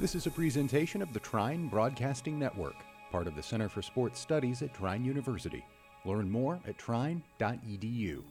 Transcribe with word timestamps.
This 0.00 0.14
is 0.14 0.28
a 0.28 0.30
presentation 0.30 1.02
of 1.02 1.12
the 1.12 1.18
Trine 1.18 1.66
Broadcasting 1.66 2.38
Network, 2.38 2.76
part 3.10 3.26
of 3.26 3.34
the 3.34 3.42
Center 3.42 3.68
for 3.68 3.82
Sports 3.82 4.20
Studies 4.20 4.62
at 4.62 4.72
Trine 4.72 5.04
University. 5.04 5.64
Learn 6.04 6.30
more 6.30 6.60
at 6.68 6.78
trine.edu. 6.78 8.22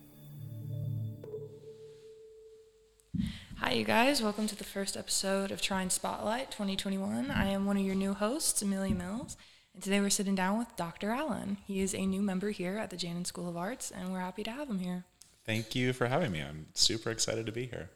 Hi, 3.58 3.74
you 3.74 3.84
guys. 3.84 4.22
Welcome 4.22 4.48
to 4.48 4.56
the 4.56 4.64
first 4.64 4.96
episode 4.96 5.52
of 5.52 5.62
Trine 5.62 5.90
Spotlight 5.90 6.52
2021. 6.52 7.30
I 7.32 7.48
am 7.48 7.66
one 7.66 7.76
of 7.76 7.84
your 7.84 7.96
new 7.96 8.14
hosts, 8.14 8.62
Amelia 8.62 8.96
Mills, 8.96 9.36
and 9.74 9.84
today 9.84 10.00
we're 10.00 10.10
sitting 10.10 10.36
down 10.36 10.58
with 10.58 10.74
Dr. 10.78 11.12
Allen. 11.12 11.58
He 11.66 11.82
is 11.82 11.94
a 11.94 12.06
new 12.06 12.22
member 12.22 12.52
here 12.52 12.78
at 12.78 12.92
the 12.92 12.98
Jannen 12.98 13.28
School 13.28 13.50
of 13.50 13.58
Arts, 13.58 13.92
and 13.92 14.14
we're 14.14 14.22
happy 14.22 14.44
to 14.46 14.52
have 14.52 14.70
him 14.70 14.80
here. 14.80 15.04
Thank 15.46 15.76
you 15.76 15.92
for 15.92 16.08
having 16.08 16.32
me. 16.32 16.40
I'm 16.40 16.68
super 16.76 17.12
excited 17.12 17.46
to 17.46 17.52
be 17.52 17.66
here. 17.66 17.90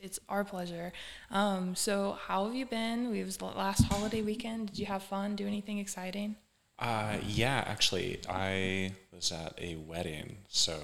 It's, 0.00 0.18
our 0.28 0.44
pleasure. 0.44 0.92
Um, 1.30 1.76
so, 1.76 2.18
how 2.26 2.46
have 2.46 2.54
you 2.54 2.66
been? 2.66 3.10
We 3.10 3.22
was 3.22 3.40
last 3.40 3.84
holiday 3.84 4.22
weekend. 4.22 4.68
Did 4.68 4.78
you 4.78 4.86
have 4.86 5.04
fun? 5.04 5.36
Do 5.36 5.46
anything 5.46 5.78
exciting? 5.78 6.36
Uh, 6.78 7.18
yeah, 7.26 7.64
actually, 7.66 8.20
I 8.28 8.94
was 9.12 9.30
at 9.30 9.54
a 9.58 9.76
wedding. 9.76 10.38
So, 10.48 10.80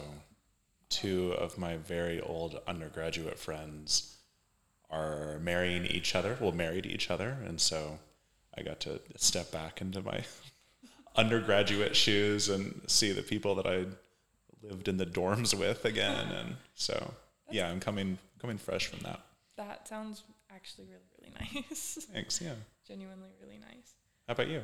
two 0.90 1.32
of 1.32 1.58
my 1.58 1.76
very 1.76 2.20
old 2.20 2.60
undergraduate 2.68 3.38
friends 3.38 4.18
are 4.90 5.40
marrying 5.40 5.86
each 5.86 6.14
other. 6.14 6.38
Well, 6.40 6.52
married 6.52 6.86
each 6.86 7.10
other, 7.10 7.36
and 7.44 7.60
so 7.60 7.98
I 8.56 8.62
got 8.62 8.78
to 8.80 9.00
step 9.16 9.50
back 9.50 9.80
into 9.80 10.02
my 10.02 10.22
undergraduate 11.16 11.96
shoes 11.96 12.48
and 12.48 12.80
see 12.86 13.10
the 13.10 13.22
people 13.22 13.56
that 13.56 13.66
I 13.66 13.86
lived 14.62 14.86
in 14.86 14.98
the 14.98 15.06
dorms 15.06 15.52
with 15.58 15.84
again. 15.84 16.28
And 16.28 16.56
so, 16.74 17.14
yeah, 17.54 17.70
I'm 17.70 17.78
coming 17.78 18.18
coming 18.40 18.58
fresh 18.58 18.88
from 18.88 18.98
that. 19.00 19.20
That 19.56 19.86
sounds 19.86 20.24
actually 20.52 20.88
really, 20.88 21.04
really 21.20 21.54
nice. 21.70 22.06
Thanks. 22.12 22.40
Yeah. 22.40 22.54
Genuinely 22.86 23.30
really 23.40 23.58
nice. 23.58 23.94
How 24.26 24.32
about 24.32 24.48
you? 24.48 24.62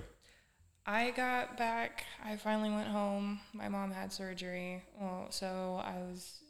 I 0.85 1.13
got 1.13 1.57
back. 1.57 2.05
I 2.25 2.37
finally 2.37 2.71
went 2.71 2.89
home. 2.89 3.39
My 3.53 3.69
mom 3.69 3.93
had 3.93 4.13
surgery. 4.13 4.83
Well, 5.01 5.29
so 5.31 5.81
I 5.85 5.99
was, 5.99 6.41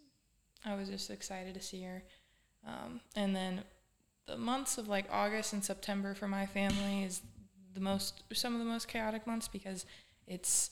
I 0.64 0.74
was 0.76 0.88
just 0.88 1.10
excited 1.10 1.54
to 1.54 1.60
see 1.60 1.82
her. 1.82 2.02
Um, 2.66 3.00
and 3.14 3.36
then 3.36 3.64
the 4.26 4.38
months 4.38 4.78
of 4.78 4.88
like 4.88 5.06
August 5.10 5.52
and 5.52 5.62
September 5.62 6.14
for 6.14 6.28
my 6.28 6.46
family 6.46 7.04
is 7.04 7.20
the 7.74 7.80
most, 7.80 8.22
some 8.32 8.54
of 8.54 8.60
the 8.60 8.64
most 8.64 8.88
chaotic 8.88 9.26
months 9.26 9.48
because 9.48 9.84
it's 10.26 10.70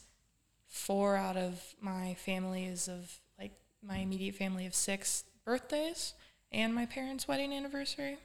four 0.67 1.17
out 1.17 1.37
of 1.37 1.61
my 1.81 2.15
family 2.15 2.65
is 2.65 2.89
of 2.89 3.21
like 3.39 3.53
my 3.83 3.99
immediate 3.99 4.37
family 4.37 4.65
of 4.67 4.75
six 4.75 5.25
birthdays 5.49 6.13
and 6.53 6.75
my 6.75 6.85
parents' 6.85 7.27
wedding 7.27 7.55
anniversary. 7.55 8.19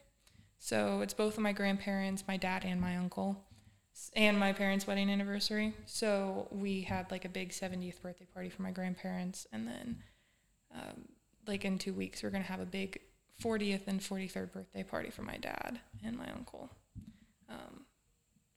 So 0.58 1.00
it's 1.00 1.14
both 1.14 1.38
of 1.38 1.40
my 1.44 1.54
grandparents, 1.54 2.26
my 2.28 2.36
dad, 2.36 2.66
and 2.66 2.82
my 2.82 2.98
uncle, 2.98 3.42
and 4.14 4.38
my 4.38 4.52
parents' 4.52 4.86
wedding 4.86 5.10
anniversary. 5.10 5.74
So 5.86 6.50
we 6.52 6.82
had 6.82 7.10
like 7.12 7.24
a 7.24 7.30
big 7.30 7.52
70th 7.52 8.02
birthday 8.02 8.28
party 8.34 8.50
for 8.50 8.62
my 8.62 8.72
grandparents, 8.72 9.48
and 9.54 9.66
then 9.66 10.04
um, 10.76 11.06
like 11.48 11.64
in 11.64 11.78
two 11.78 11.94
weeks 11.94 12.24
we're 12.24 12.30
gonna 12.30 12.44
have 12.44 12.60
a 12.60 12.66
big 12.66 13.00
40th 13.42 13.88
and 13.88 14.02
43rd 14.02 14.52
birthday 14.52 14.84
party 14.84 15.10
for 15.10 15.22
my 15.22 15.38
dad 15.38 15.80
and 16.04 16.18
my 16.18 16.30
uncle. 16.36 16.70
Um, 17.50 17.86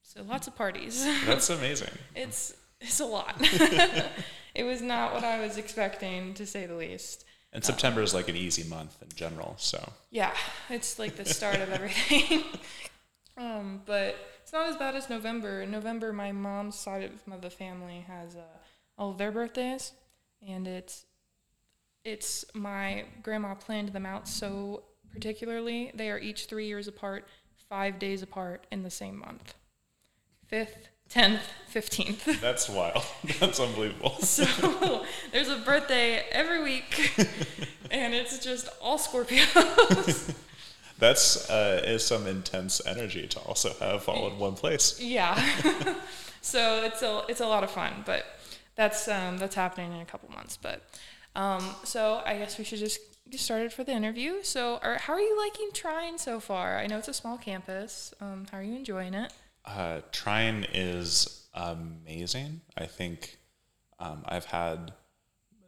so 0.02 0.24
lots 0.24 0.48
of 0.48 0.56
parties. 0.56 1.04
That's 1.24 1.50
amazing. 1.50 1.90
it's 2.16 2.52
it's 2.80 2.98
a 2.98 3.04
lot. 3.06 3.36
it 4.54 4.64
was 4.64 4.82
not 4.82 5.14
what 5.14 5.22
I 5.22 5.40
was 5.40 5.56
expecting, 5.56 6.34
to 6.34 6.44
say 6.46 6.66
the 6.66 6.74
least. 6.74 7.25
And 7.52 7.64
September 7.64 8.02
is 8.02 8.12
like 8.12 8.28
an 8.28 8.36
easy 8.36 8.68
month 8.68 9.00
in 9.02 9.08
general, 9.14 9.54
so 9.58 9.92
Yeah, 10.10 10.34
it's 10.68 10.98
like 10.98 11.16
the 11.16 11.24
start 11.24 11.56
of 11.56 11.70
everything. 11.70 12.44
um, 13.36 13.82
but 13.86 14.16
it's 14.42 14.52
not 14.52 14.68
as 14.68 14.76
bad 14.76 14.94
as 14.94 15.08
November. 15.08 15.62
In 15.62 15.70
November, 15.70 16.12
my 16.12 16.32
mom's 16.32 16.78
side 16.78 17.02
of 17.02 17.40
the 17.40 17.50
family 17.50 18.04
has 18.06 18.36
uh, 18.36 18.58
all 18.98 19.10
of 19.10 19.18
their 19.18 19.32
birthdays, 19.32 19.92
and 20.46 20.68
it's 20.68 21.06
it's 22.04 22.44
my 22.54 23.04
grandma 23.22 23.54
planned 23.54 23.88
them 23.88 24.06
out 24.06 24.28
so 24.28 24.84
particularly. 25.12 25.90
They 25.94 26.10
are 26.10 26.18
each 26.18 26.46
three 26.46 26.66
years 26.66 26.86
apart, 26.86 27.26
five 27.68 27.98
days 27.98 28.22
apart 28.22 28.66
in 28.70 28.82
the 28.82 28.90
same 28.90 29.18
month. 29.18 29.54
Fifth, 30.46 30.88
tenth, 31.08 31.42
fifteenth. 31.68 32.24
that's 32.40 32.68
wild. 32.68 33.04
That's 33.40 33.60
unbelievable. 33.60 34.16
So 34.20 35.04
there's 35.32 35.48
a 35.48 35.58
birthday 35.58 36.24
every 36.30 36.62
week, 36.62 37.18
and 37.90 38.14
it's 38.14 38.38
just 38.38 38.68
all 38.80 38.98
Scorpios. 38.98 40.34
That's 40.98 41.50
uh, 41.50 41.82
is 41.84 42.04
some 42.04 42.26
intense 42.26 42.80
energy 42.86 43.26
to 43.28 43.40
also 43.40 43.74
have 43.80 44.08
all 44.08 44.28
in 44.28 44.38
one 44.38 44.54
place. 44.54 45.00
Yeah. 45.00 45.34
so 46.40 46.84
it's 46.84 47.02
a 47.02 47.22
it's 47.28 47.40
a 47.40 47.46
lot 47.46 47.64
of 47.64 47.70
fun, 47.70 48.02
but 48.06 48.24
that's 48.76 49.08
um, 49.08 49.38
that's 49.38 49.54
happening 49.54 49.92
in 49.92 50.00
a 50.00 50.06
couple 50.06 50.30
months. 50.30 50.56
But 50.56 50.82
um, 51.34 51.62
so 51.84 52.22
I 52.24 52.38
guess 52.38 52.58
we 52.58 52.64
should 52.64 52.78
just 52.78 53.00
get 53.30 53.40
started 53.40 53.72
for 53.72 53.84
the 53.84 53.92
interview. 53.92 54.42
So, 54.42 54.78
are, 54.82 54.98
how 54.98 55.12
are 55.14 55.20
you 55.20 55.36
liking 55.36 55.70
Trine 55.72 56.18
so 56.18 56.40
far? 56.40 56.78
I 56.78 56.86
know 56.86 56.98
it's 56.98 57.08
a 57.08 57.14
small 57.14 57.36
campus. 57.38 58.14
Um, 58.20 58.46
how 58.50 58.58
are 58.58 58.62
you 58.62 58.76
enjoying 58.76 59.14
it? 59.14 59.32
Uh, 59.66 60.00
is 60.72 61.48
amazing. 61.54 62.60
I 62.76 62.86
think 62.86 63.38
um, 63.98 64.22
I've 64.26 64.46
had 64.46 64.92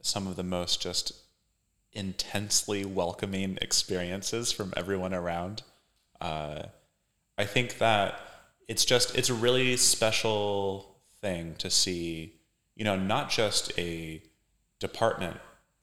some 0.03 0.27
of 0.27 0.37
the 0.37 0.43
most 0.45 0.81
just 0.81 1.13
intensely 1.93 2.85
welcoming 2.85 3.59
experiences 3.61 4.53
from 4.53 4.73
everyone 4.77 5.15
around. 5.15 5.63
Uh, 6.21 6.63
I 7.37 7.45
think 7.45 7.79
that 7.79 8.21
it's 8.69 8.85
just 8.85 9.17
it's 9.17 9.31
a 9.31 9.35
really 9.35 9.77
special 9.77 10.99
thing 11.21 11.55
to 11.59 11.71
see, 11.71 12.35
you 12.77 12.85
know, 12.85 12.97
not 12.97 13.31
just 13.31 13.77
a 13.79 14.23
department 14.79 15.39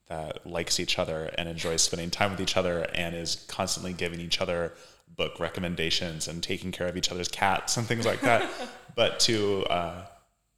that 0.07 0.45
likes 0.45 0.79
each 0.79 0.99
other 0.99 1.31
and 1.37 1.49
enjoys 1.49 1.81
spending 1.81 2.11
time 2.11 2.31
with 2.31 2.39
each 2.39 2.55
other 2.55 2.87
and 2.93 3.15
is 3.15 3.43
constantly 3.47 3.91
giving 3.91 4.19
each 4.19 4.39
other 4.39 4.73
book 5.07 5.39
recommendations 5.39 6.27
and 6.27 6.43
taking 6.43 6.71
care 6.71 6.87
of 6.87 6.97
each 6.97 7.11
other's 7.11 7.27
cats 7.27 7.77
and 7.77 7.87
things 7.87 8.05
like 8.05 8.21
that, 8.21 8.49
but 8.95 9.19
to 9.21 9.63
uh, 9.65 10.05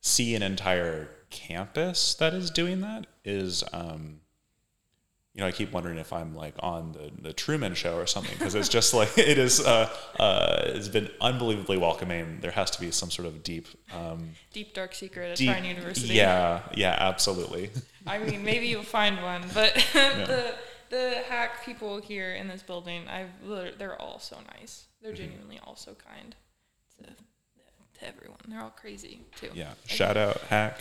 see 0.01 0.35
an 0.35 0.41
entire 0.41 1.09
campus 1.29 2.15
that 2.15 2.33
is 2.33 2.49
doing 2.49 2.81
that 2.81 3.05
is 3.23 3.63
um, 3.73 4.21
you 5.37 5.43
know, 5.43 5.47
I 5.49 5.51
keep 5.51 5.71
wondering 5.71 5.99
if 5.99 6.11
I'm 6.11 6.35
like 6.35 6.55
on 6.61 6.93
the, 6.93 7.11
the 7.21 7.31
Truman 7.31 7.75
Show 7.75 7.95
or 7.95 8.07
something 8.07 8.35
because 8.39 8.55
it's 8.55 8.67
just 8.67 8.95
like 8.95 9.15
it 9.19 9.37
is. 9.37 9.59
Uh, 9.59 9.87
uh, 10.19 10.63
it's 10.65 10.87
been 10.87 11.11
unbelievably 11.21 11.77
welcoming. 11.77 12.39
There 12.41 12.49
has 12.49 12.71
to 12.71 12.81
be 12.81 12.89
some 12.89 13.11
sort 13.11 13.27
of 13.27 13.43
deep, 13.43 13.67
um, 13.93 14.31
Deep 14.51 14.73
dark 14.73 14.95
secret 14.95 15.29
at 15.29 15.37
deep, 15.37 15.51
Trine 15.51 15.63
University. 15.63 16.15
Yeah, 16.15 16.61
yeah, 16.73 16.95
absolutely. 16.97 17.69
I 18.07 18.17
mean, 18.17 18.43
maybe 18.43 18.65
you'll 18.65 18.81
find 18.81 19.21
one, 19.21 19.43
but 19.53 19.75
the 19.93 20.55
the 20.89 21.23
hack 21.29 21.63
people 21.65 21.99
here 22.01 22.33
in 22.33 22.47
this 22.47 22.61
building, 22.63 23.07
I've 23.07 23.29
they're 23.77 23.99
all 24.01 24.19
so 24.19 24.37
nice. 24.57 24.85
They're 25.01 25.11
Mm-hmm. 25.13 25.21
genuinely 25.23 25.59
all 25.65 25.75
so 25.75 25.93
kind 25.95 26.35
to 26.99 27.09
to 27.99 28.07
everyone. 28.07 28.37
They're 28.47 28.61
all 28.61 28.69
crazy 28.71 29.21
too. 29.39 29.49
Yeah, 29.53 29.73
shout 29.85 30.17
out 30.17 30.37
hack, 30.49 30.79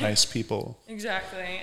nice 0.00 0.24
people. 0.24 0.78
Exactly. 0.88 1.60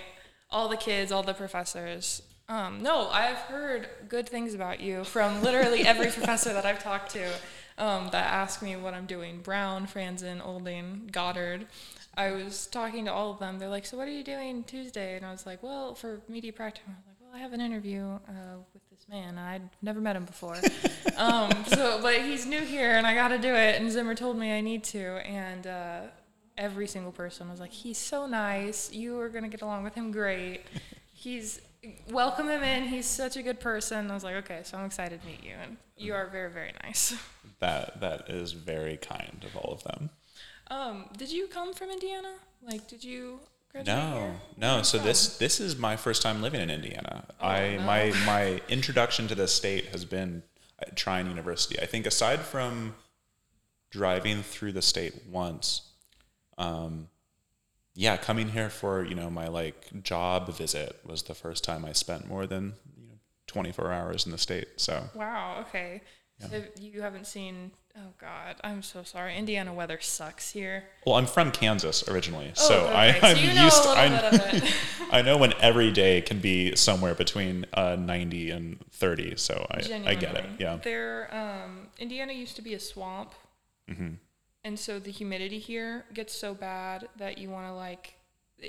All 0.49 0.67
the 0.67 0.77
kids, 0.77 1.11
all 1.11 1.23
the 1.23 1.33
professors. 1.33 2.21
Um, 2.49 2.83
no, 2.83 3.07
I've 3.09 3.37
heard 3.37 3.87
good 4.09 4.27
things 4.27 4.53
about 4.53 4.81
you 4.81 5.05
from 5.05 5.41
literally 5.41 5.85
every 5.87 6.07
professor 6.17 6.51
that 6.53 6.65
I've 6.65 6.83
talked 6.83 7.11
to 7.11 7.25
um, 7.77 8.09
that 8.11 8.25
ask 8.33 8.61
me 8.61 8.75
what 8.75 8.93
I'm 8.93 9.05
doing. 9.05 9.39
Brown, 9.41 9.87
Franzen, 9.87 10.45
Olding, 10.45 11.07
Goddard. 11.11 11.67
I 12.17 12.31
was 12.31 12.67
talking 12.67 13.05
to 13.05 13.13
all 13.13 13.31
of 13.31 13.39
them. 13.39 13.57
They're 13.59 13.69
like, 13.69 13.85
"So 13.85 13.95
what 13.97 14.07
are 14.09 14.11
you 14.11 14.23
doing 14.25 14.65
Tuesday?" 14.65 15.15
And 15.15 15.25
I 15.25 15.31
was 15.31 15.45
like, 15.45 15.63
"Well, 15.63 15.95
for 15.95 16.19
media 16.27 16.51
practice." 16.51 16.83
I 17.31 17.35
"Well, 17.35 17.39
I 17.39 17.43
have 17.43 17.53
an 17.53 17.61
interview 17.61 18.03
uh, 18.03 18.57
with 18.73 18.89
this 18.89 19.07
man. 19.07 19.37
I'd 19.37 19.69
never 19.81 20.01
met 20.01 20.15
him 20.15 20.25
before. 20.25 20.57
um, 21.17 21.51
so, 21.67 21.99
but 22.01 22.21
he's 22.21 22.45
new 22.45 22.61
here, 22.61 22.91
and 22.91 23.07
I 23.07 23.15
got 23.15 23.29
to 23.29 23.37
do 23.37 23.53
it." 23.53 23.81
And 23.81 23.91
Zimmer 23.91 24.15
told 24.15 24.37
me 24.37 24.51
I 24.51 24.61
need 24.61 24.83
to, 24.85 25.17
and. 25.25 25.67
Uh, 25.67 26.01
every 26.57 26.87
single 26.87 27.11
person 27.11 27.49
was 27.49 27.59
like, 27.59 27.71
he's 27.71 27.97
so 27.97 28.27
nice. 28.27 28.91
You 28.93 29.19
are 29.19 29.29
going 29.29 29.43
to 29.43 29.49
get 29.49 29.61
along 29.61 29.83
with 29.83 29.95
him 29.95 30.11
great. 30.11 30.61
He's 31.11 31.59
welcome 32.09 32.47
him 32.47 32.61
in. 32.63 32.83
He's 32.83 33.05
such 33.07 33.35
a 33.35 33.41
good 33.41 33.59
person. 33.59 34.11
I 34.11 34.13
was 34.13 34.23
like, 34.23 34.35
okay, 34.35 34.61
so 34.63 34.77
I'm 34.77 34.85
excited 34.85 35.21
to 35.21 35.27
meet 35.27 35.43
you. 35.43 35.53
And 35.61 35.77
you 35.97 36.13
are 36.13 36.27
very, 36.27 36.51
very 36.51 36.73
nice. 36.83 37.15
That 37.59 38.01
that 38.01 38.27
is 38.27 38.53
very 38.53 38.97
kind 38.97 39.45
of 39.45 39.55
all 39.55 39.71
of 39.71 39.83
them. 39.83 40.09
Um, 40.71 41.05
did 41.15 41.31
you 41.31 41.45
come 41.45 41.75
from 41.75 41.91
Indiana? 41.91 42.33
Like, 42.63 42.87
did 42.87 43.03
you 43.03 43.39
No, 43.73 44.35
no. 44.57 44.81
So 44.81 44.99
Oh. 44.99 45.01
this 45.01 45.37
this 45.37 45.59
is 45.59 45.77
my 45.77 45.95
first 45.95 46.21
time 46.21 46.41
living 46.41 46.61
in 46.61 46.69
Indiana. 46.69 47.25
I 47.39 47.77
no. 47.77 47.83
my 47.83 48.13
my 48.25 48.61
introduction 48.67 49.27
to 49.29 49.35
the 49.35 49.47
state 49.47 49.85
has 49.87 50.05
been 50.05 50.43
at 50.79 50.95
Trine 50.95 51.27
University. 51.27 51.79
I 51.79 51.85
think 51.85 52.05
aside 52.05 52.41
from 52.41 52.95
driving 53.89 54.41
through 54.43 54.71
the 54.71 54.81
state 54.81 55.25
once, 55.29 55.81
um, 56.57 57.09
yeah, 57.93 58.17
coming 58.17 58.49
here 58.49 58.69
for 58.69 59.03
you 59.03 59.15
know 59.15 59.29
my 59.29 59.47
like 59.47 60.03
job 60.03 60.49
visit 60.55 60.99
was 61.05 61.23
the 61.23 61.35
first 61.35 61.63
time 61.63 61.85
I 61.85 61.93
spent 61.93 62.27
more 62.27 62.45
than 62.47 62.73
you 62.97 63.07
know 63.07 63.15
24 63.47 63.91
hours 63.91 64.25
in 64.25 64.31
the 64.31 64.37
state. 64.37 64.67
So 64.77 65.09
Wow. 65.15 65.63
Okay. 65.67 66.01
Yeah. 66.41 66.47
So 66.47 66.63
you 66.79 67.01
haven't 67.01 67.27
seen. 67.27 67.71
Oh 67.97 68.13
God, 68.19 68.55
I'm 68.63 68.81
so 68.81 69.03
sorry. 69.03 69.35
Indiana 69.35 69.73
weather 69.73 69.99
sucks 69.99 70.51
here. 70.51 70.85
Well, 71.05 71.15
I'm 71.15 71.25
from 71.25 71.51
Kansas 71.51 72.07
originally, 72.07 72.53
Oh, 72.57 72.61
so 72.67 72.75
okay. 72.85 73.19
I, 73.21 73.33
so 73.33 73.39
you 73.39 73.53
know 73.53 73.63
used. 73.65 73.85
I, 73.85 74.09
bit 74.09 74.33
of 74.33 74.63
it. 74.63 74.73
I 75.11 75.21
know 75.21 75.35
when 75.37 75.53
every 75.59 75.91
day 75.91 76.21
can 76.21 76.39
be 76.39 76.73
somewhere 76.75 77.13
between 77.15 77.65
uh, 77.73 77.97
90 77.97 78.51
and 78.51 78.77
30, 78.91 79.35
so 79.35 79.67
I, 79.69 79.79
I 80.05 80.15
get 80.15 80.35
it. 80.37 80.45
Yeah. 80.57 80.77
There, 80.81 81.27
um, 81.35 81.87
Indiana 81.99 82.31
used 82.31 82.55
to 82.55 82.61
be 82.61 82.73
a 82.75 82.79
swamp, 82.79 83.33
hmm 83.89 84.13
and 84.63 84.77
so 84.79 84.99
the 84.99 85.11
humidity 85.11 85.57
here 85.57 86.05
gets 86.13 86.33
so 86.35 86.53
bad 86.53 87.09
that 87.17 87.39
you 87.39 87.49
want 87.49 87.67
to 87.67 87.73
like 87.73 88.13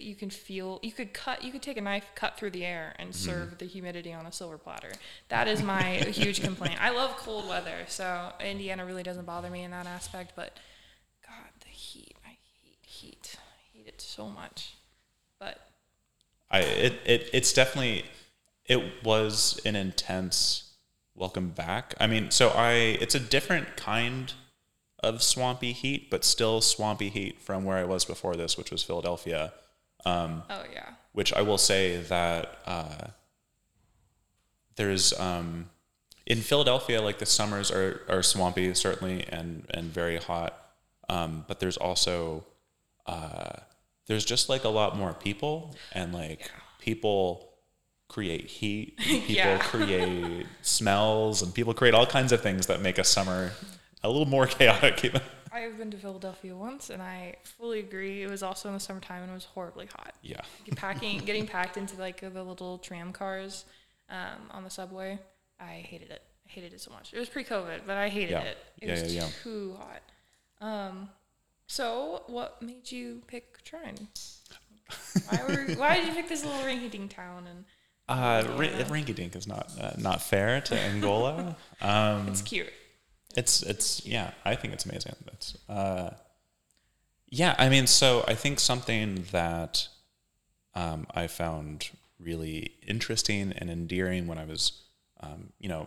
you 0.00 0.14
can 0.14 0.30
feel 0.30 0.80
you 0.82 0.90
could 0.92 1.12
cut 1.12 1.44
you 1.44 1.52
could 1.52 1.60
take 1.60 1.76
a 1.76 1.80
knife 1.80 2.06
cut 2.14 2.38
through 2.38 2.50
the 2.50 2.64
air 2.64 2.94
and 2.98 3.10
Mm-hmm. 3.10 3.30
serve 3.30 3.58
the 3.58 3.66
humidity 3.66 4.12
on 4.12 4.24
a 4.24 4.32
silver 4.32 4.56
platter 4.56 4.92
that 5.28 5.48
is 5.48 5.62
my 5.62 5.82
huge 5.82 6.40
complaint 6.40 6.76
i 6.80 6.88
love 6.88 7.16
cold 7.18 7.46
weather 7.48 7.84
so 7.88 8.32
indiana 8.40 8.86
really 8.86 9.02
doesn't 9.02 9.26
bother 9.26 9.50
me 9.50 9.62
in 9.64 9.70
that 9.72 9.86
aspect 9.86 10.32
but 10.34 10.56
god 11.26 11.50
the 11.60 11.68
heat 11.68 12.16
i 12.24 12.30
hate 12.62 12.78
heat 12.80 13.36
i 13.36 13.76
hate 13.76 13.86
it 13.86 14.00
so 14.00 14.28
much 14.28 14.74
but 15.38 15.58
I 16.50 16.60
it, 16.60 16.92
it 17.04 17.30
it's 17.32 17.52
definitely 17.52 18.04
it 18.66 19.04
was 19.04 19.60
an 19.64 19.74
intense 19.74 20.74
welcome 21.14 21.50
back. 21.50 21.94
I 22.00 22.06
mean, 22.06 22.30
so 22.30 22.50
I 22.50 22.72
it's 23.00 23.14
a 23.14 23.20
different 23.20 23.76
kind 23.76 24.32
of 25.02 25.22
swampy 25.22 25.72
heat, 25.72 26.10
but 26.10 26.24
still 26.24 26.60
swampy 26.60 27.08
heat 27.08 27.40
from 27.40 27.64
where 27.64 27.76
I 27.76 27.84
was 27.84 28.04
before 28.04 28.36
this, 28.36 28.56
which 28.56 28.70
was 28.70 28.82
Philadelphia. 28.82 29.52
Um, 30.04 30.42
oh 30.50 30.64
yeah 30.72 30.90
which 31.12 31.32
I 31.34 31.42
will 31.42 31.58
say 31.58 31.98
that 32.04 32.58
uh, 32.66 33.08
there's 34.76 35.12
um, 35.20 35.68
in 36.26 36.40
Philadelphia, 36.40 37.02
like 37.02 37.18
the 37.18 37.26
summers 37.26 37.70
are, 37.70 38.00
are 38.08 38.22
swampy 38.22 38.72
certainly 38.74 39.24
and 39.28 39.64
and 39.70 39.92
very 39.92 40.16
hot, 40.18 40.58
um, 41.08 41.44
but 41.48 41.60
there's 41.60 41.76
also 41.76 42.44
uh, 43.06 43.50
there's 44.06 44.24
just 44.24 44.48
like 44.48 44.64
a 44.64 44.68
lot 44.68 44.96
more 44.96 45.12
people 45.12 45.74
and 45.92 46.12
like 46.14 46.50
people 46.78 47.50
create 48.08 48.46
heat, 48.46 48.96
people 48.98 49.34
Yeah. 49.34 49.58
create 49.58 50.46
smells, 50.62 51.42
and 51.42 51.52
people 51.54 51.74
create 51.74 51.94
all 51.94 52.06
kinds 52.06 52.32
of 52.32 52.40
things 52.40 52.66
that 52.66 52.80
make 52.80 52.98
a 52.98 53.04
summer 53.04 53.52
a 54.02 54.08
little 54.08 54.26
more 54.26 54.46
chaotic. 54.58 55.04
even. 55.04 55.20
I've 55.52 55.76
been 55.78 55.90
to 55.90 55.96
philadelphia 55.96 56.54
once 56.56 56.90
and 56.90 57.02
i 57.02 57.34
fully 57.44 57.78
agree 57.80 58.22
it 58.22 58.30
was 58.30 58.42
also 58.42 58.68
in 58.68 58.74
the 58.74 58.80
summertime 58.80 59.22
and 59.22 59.30
it 59.30 59.34
was 59.34 59.44
horribly 59.44 59.86
hot. 59.86 60.14
Yeah, 60.22 60.40
packing 60.76 61.18
getting 61.18 61.46
packed 61.46 61.76
into 61.76 61.96
like 61.98 62.20
the 62.20 62.42
little 62.42 62.78
tram 62.78 63.12
cars 63.12 63.64
um, 64.08 64.48
on 64.50 64.64
the 64.64 64.70
subway 64.70 65.18
i 65.60 65.84
hated 65.88 66.10
it. 66.10 66.22
I 66.46 66.50
hated 66.50 66.72
it 66.72 66.80
so 66.80 66.90
much. 66.90 67.12
It 67.12 67.18
was 67.18 67.28
pre-covid 67.28 67.80
but 67.86 67.96
i 67.96 68.08
hated 68.08 68.30
Yeah. 68.30 68.40
it. 68.40 68.58
It 68.80 68.88
Yeah, 68.88 69.02
was 69.02 69.14
yeah, 69.14 69.26
too 69.42 69.76
hot. 69.78 70.02
Um, 70.66 71.08
so 71.66 72.22
what 72.26 72.60
made 72.62 72.90
you 72.90 73.22
pick 73.26 73.62
trine? 73.64 74.08
Why, 75.28 75.42
were, 75.48 75.74
why 75.76 75.96
did 75.96 76.06
you 76.08 76.12
pick 76.14 76.28
this 76.28 76.44
little 76.44 76.60
rinky-dink 76.60 77.14
town 77.14 77.46
and 77.46 77.64
uh, 78.08 78.42
Yeah. 78.46 78.58
ri- 78.58 79.02
rinky 79.02 79.14
dink 79.14 79.34
is 79.36 79.46
not 79.46 79.70
uh, 79.80 79.92
not 79.98 80.20
fair 80.22 80.60
to 80.60 80.78
Angola. 80.78 81.56
Um, 81.80 82.28
it's 82.28 82.42
cute 82.42 82.72
It's 83.36 83.62
it's 83.62 84.04
yeah, 84.06 84.32
I 84.44 84.54
think 84.54 84.74
it's 84.74 84.84
amazing. 84.84 85.14
It's 85.32 85.56
uh, 85.68 86.10
yeah, 87.28 87.54
I 87.58 87.68
mean, 87.68 87.86
so 87.86 88.24
I 88.28 88.34
think 88.34 88.60
something 88.60 89.24
that 89.32 89.88
um, 90.74 91.06
I 91.14 91.26
found 91.26 91.90
really 92.18 92.72
interesting 92.86 93.52
and 93.56 93.70
endearing 93.70 94.26
when 94.26 94.38
I 94.38 94.44
was, 94.44 94.82
um, 95.20 95.52
you 95.58 95.68
know, 95.68 95.86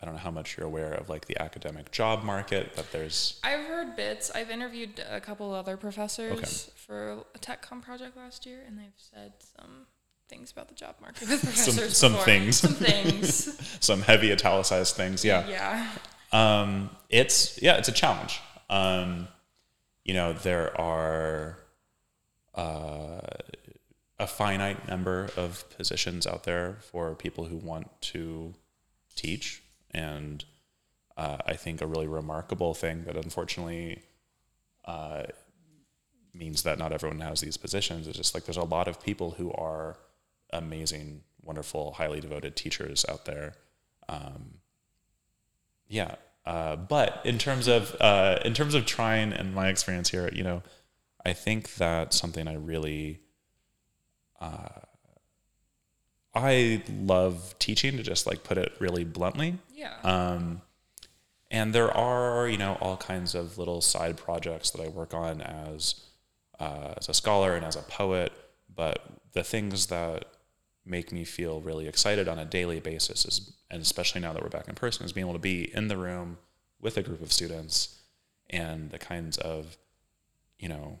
I 0.00 0.04
don't 0.04 0.14
know 0.14 0.20
how 0.20 0.30
much 0.30 0.56
you're 0.56 0.66
aware 0.66 0.92
of 0.92 1.08
like 1.08 1.26
the 1.26 1.40
academic 1.40 1.90
job 1.90 2.22
market, 2.22 2.72
but 2.76 2.92
there's 2.92 3.40
i've 3.42 3.66
heard 3.66 3.96
bits 3.96 4.30
i've 4.34 4.50
interviewed 4.50 5.02
a 5.10 5.20
couple 5.20 5.52
other 5.52 5.76
professors 5.76 6.70
for 6.76 7.24
a 7.34 7.38
tech 7.38 7.66
techcom 7.66 7.82
project 7.82 8.16
last 8.16 8.46
year 8.46 8.62
and 8.66 8.78
they've 8.78 8.92
said 8.96 9.32
some 9.56 9.86
things 10.28 10.52
about 10.52 10.68
the 10.68 10.74
job 10.74 10.94
market 11.00 11.28
with 11.28 11.42
professors 11.42 11.96
some 11.96 12.12
before. 12.12 12.24
things. 12.24 12.58
some 12.58 12.74
things 12.74 13.78
some 13.84 14.02
heavy 14.02 14.30
italicized 14.30 14.94
things. 14.94 15.24
Yeah, 15.24 15.46
yeah 15.48 15.90
um, 16.32 16.90
it's 17.08 17.60
yeah, 17.62 17.76
it's 17.76 17.88
a 17.88 17.92
challenge. 17.92 18.40
Um, 18.70 19.28
you 20.04 20.14
know, 20.14 20.32
there 20.32 20.78
are 20.80 21.58
uh, 22.54 23.20
a 24.18 24.26
finite 24.26 24.88
number 24.88 25.28
of 25.36 25.68
positions 25.76 26.26
out 26.26 26.44
there 26.44 26.78
for 26.80 27.14
people 27.14 27.46
who 27.46 27.56
want 27.56 27.88
to 28.00 28.54
teach, 29.14 29.62
and 29.92 30.44
uh, 31.16 31.38
I 31.46 31.54
think 31.54 31.80
a 31.80 31.86
really 31.86 32.06
remarkable 32.06 32.74
thing 32.74 33.04
that 33.04 33.16
unfortunately 33.16 34.02
uh, 34.84 35.24
means 36.32 36.62
that 36.62 36.78
not 36.78 36.92
everyone 36.92 37.20
has 37.20 37.40
these 37.40 37.56
positions 37.56 38.06
is 38.06 38.16
just 38.16 38.34
like 38.34 38.44
there's 38.44 38.56
a 38.56 38.62
lot 38.62 38.88
of 38.88 39.02
people 39.02 39.32
who 39.32 39.52
are 39.52 39.98
amazing, 40.52 41.22
wonderful, 41.42 41.92
highly 41.92 42.20
devoted 42.20 42.56
teachers 42.56 43.04
out 43.08 43.24
there. 43.24 43.54
Um, 44.08 44.58
yeah. 45.88 46.14
Uh, 46.46 46.76
but 46.76 47.20
in 47.24 47.36
terms 47.36 47.68
of 47.68 47.94
uh, 48.00 48.38
in 48.44 48.54
terms 48.54 48.74
of 48.74 48.86
Trine 48.86 49.32
and 49.32 49.54
my 49.54 49.68
experience 49.68 50.08
here, 50.08 50.30
you 50.32 50.42
know, 50.42 50.62
I 51.24 51.32
think 51.34 51.74
that 51.74 52.14
something 52.14 52.48
I 52.48 52.54
really 52.54 53.20
uh, 54.40 54.80
I 56.34 56.82
love 56.88 57.54
teaching 57.58 57.96
to 57.96 58.02
just 58.02 58.26
like 58.26 58.44
put 58.44 58.58
it 58.58 58.72
really 58.78 59.04
bluntly. 59.04 59.58
yeah 59.74 59.94
Um, 60.04 60.62
and 61.50 61.74
there 61.74 61.90
are, 61.94 62.48
you 62.48 62.58
know, 62.58 62.76
all 62.80 62.96
kinds 62.96 63.34
of 63.34 63.58
little 63.58 63.80
side 63.80 64.16
projects 64.16 64.70
that 64.70 64.82
I 64.82 64.88
work 64.88 65.14
on 65.14 65.40
as 65.40 66.02
uh, 66.60 66.94
as 66.96 67.08
a 67.08 67.14
scholar 67.14 67.54
and 67.54 67.64
as 67.64 67.76
a 67.76 67.82
poet. 67.82 68.32
But 68.74 69.02
the 69.32 69.42
things 69.42 69.86
that 69.86 70.26
make 70.88 71.12
me 71.12 71.24
feel 71.24 71.60
really 71.60 71.86
excited 71.86 72.28
on 72.28 72.38
a 72.38 72.44
daily 72.44 72.80
basis 72.80 73.24
is, 73.24 73.52
and 73.70 73.82
especially 73.82 74.20
now 74.20 74.32
that 74.32 74.42
we're 74.42 74.48
back 74.48 74.68
in 74.68 74.74
person, 74.74 75.04
is 75.04 75.12
being 75.12 75.26
able 75.26 75.34
to 75.34 75.38
be 75.38 75.74
in 75.74 75.88
the 75.88 75.96
room 75.96 76.38
with 76.80 76.96
a 76.96 77.02
group 77.02 77.22
of 77.22 77.32
students 77.32 78.00
and 78.50 78.90
the 78.90 78.98
kinds 78.98 79.36
of, 79.38 79.76
you 80.58 80.68
know, 80.68 81.00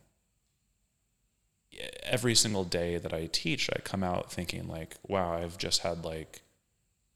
every 2.02 2.34
single 2.34 2.64
day 2.64 2.98
that 2.98 3.12
I 3.12 3.28
teach, 3.30 3.70
I 3.74 3.80
come 3.80 4.02
out 4.02 4.32
thinking 4.32 4.66
like, 4.66 4.96
wow, 5.06 5.32
I've 5.32 5.58
just 5.58 5.82
had 5.82 6.04
like 6.04 6.42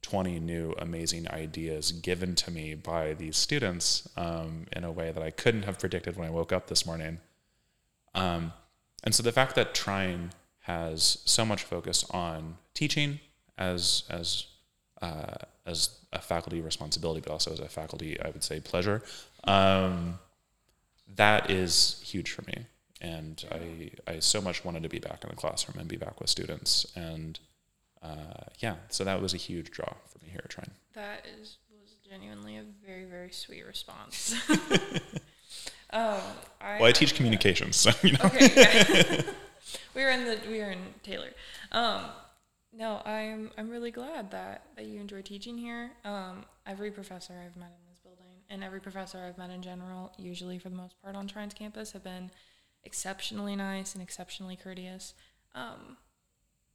20 0.02 0.40
new 0.40 0.74
amazing 0.78 1.28
ideas 1.30 1.92
given 1.92 2.34
to 2.34 2.50
me 2.50 2.74
by 2.74 3.14
these 3.14 3.36
students 3.36 4.08
um, 4.16 4.66
in 4.72 4.84
a 4.84 4.92
way 4.92 5.12
that 5.12 5.22
I 5.22 5.30
couldn't 5.30 5.62
have 5.62 5.78
predicted 5.78 6.16
when 6.16 6.26
I 6.26 6.30
woke 6.30 6.52
up 6.52 6.66
this 6.66 6.84
morning. 6.84 7.18
Um, 8.14 8.52
and 9.04 9.14
so 9.14 9.22
the 9.22 9.32
fact 9.32 9.54
that 9.54 9.74
Trine 9.74 10.32
has 10.62 11.18
so 11.24 11.44
much 11.44 11.64
focus 11.64 12.04
on 12.10 12.56
teaching 12.74 13.20
as 13.58 14.04
as 14.08 14.46
uh, 15.00 15.34
as 15.66 15.90
a 16.12 16.20
faculty 16.20 16.60
responsibility, 16.60 17.20
but 17.20 17.32
also 17.32 17.52
as 17.52 17.60
a 17.60 17.68
faculty, 17.68 18.20
I 18.20 18.30
would 18.30 18.44
say, 18.44 18.60
pleasure. 18.60 19.02
Um, 19.44 20.18
that 21.16 21.50
is 21.50 22.00
huge 22.04 22.30
for 22.30 22.42
me, 22.42 22.66
and 23.00 23.44
I 23.50 23.90
I 24.10 24.18
so 24.20 24.40
much 24.40 24.64
wanted 24.64 24.82
to 24.84 24.88
be 24.88 24.98
back 24.98 25.24
in 25.24 25.30
the 25.30 25.36
classroom 25.36 25.78
and 25.78 25.88
be 25.88 25.96
back 25.96 26.20
with 26.20 26.30
students, 26.30 26.86
and 26.94 27.38
uh, 28.02 28.44
yeah, 28.58 28.76
so 28.88 29.04
that 29.04 29.20
was 29.20 29.34
a 29.34 29.38
huge 29.38 29.70
draw 29.70 29.92
for 30.06 30.24
me 30.24 30.30
here 30.30 30.42
at 30.44 30.50
Trine. 30.50 30.70
That 30.94 31.26
is 31.40 31.58
was 31.82 31.96
genuinely 32.08 32.56
a 32.56 32.64
very 32.86 33.04
very 33.04 33.32
sweet 33.32 33.66
response. 33.66 34.34
um, 35.90 36.20
I, 36.60 36.78
Well, 36.78 36.84
I 36.84 36.92
teach 36.92 37.16
communications, 37.16 37.76
so 37.76 37.90
you 38.02 38.12
know. 38.12 38.24
Okay. 38.26 39.24
we 39.94 40.02
were 40.02 40.10
in 40.10 40.24
the 40.24 40.38
we 40.48 40.58
were 40.58 40.70
in 40.70 40.80
Taylor. 41.02 41.30
Um, 41.70 42.02
no, 42.72 43.02
I'm 43.04 43.50
I'm 43.58 43.68
really 43.68 43.90
glad 43.90 44.30
that 44.30 44.62
that 44.76 44.86
you 44.86 45.00
enjoy 45.00 45.22
teaching 45.22 45.58
here. 45.58 45.90
Um, 46.04 46.44
every 46.66 46.90
professor 46.90 47.34
I've 47.34 47.56
met 47.56 47.70
in 47.78 47.90
this 47.90 47.98
building, 47.98 48.40
and 48.48 48.64
every 48.64 48.80
professor 48.80 49.18
I've 49.18 49.38
met 49.38 49.50
in 49.50 49.62
general, 49.62 50.12
usually 50.18 50.58
for 50.58 50.68
the 50.68 50.76
most 50.76 51.00
part 51.02 51.14
on 51.14 51.26
Trine's 51.26 51.54
campus, 51.54 51.92
have 51.92 52.04
been 52.04 52.30
exceptionally 52.84 53.56
nice 53.56 53.94
and 53.94 54.02
exceptionally 54.02 54.56
courteous. 54.56 55.14
Um, 55.54 55.98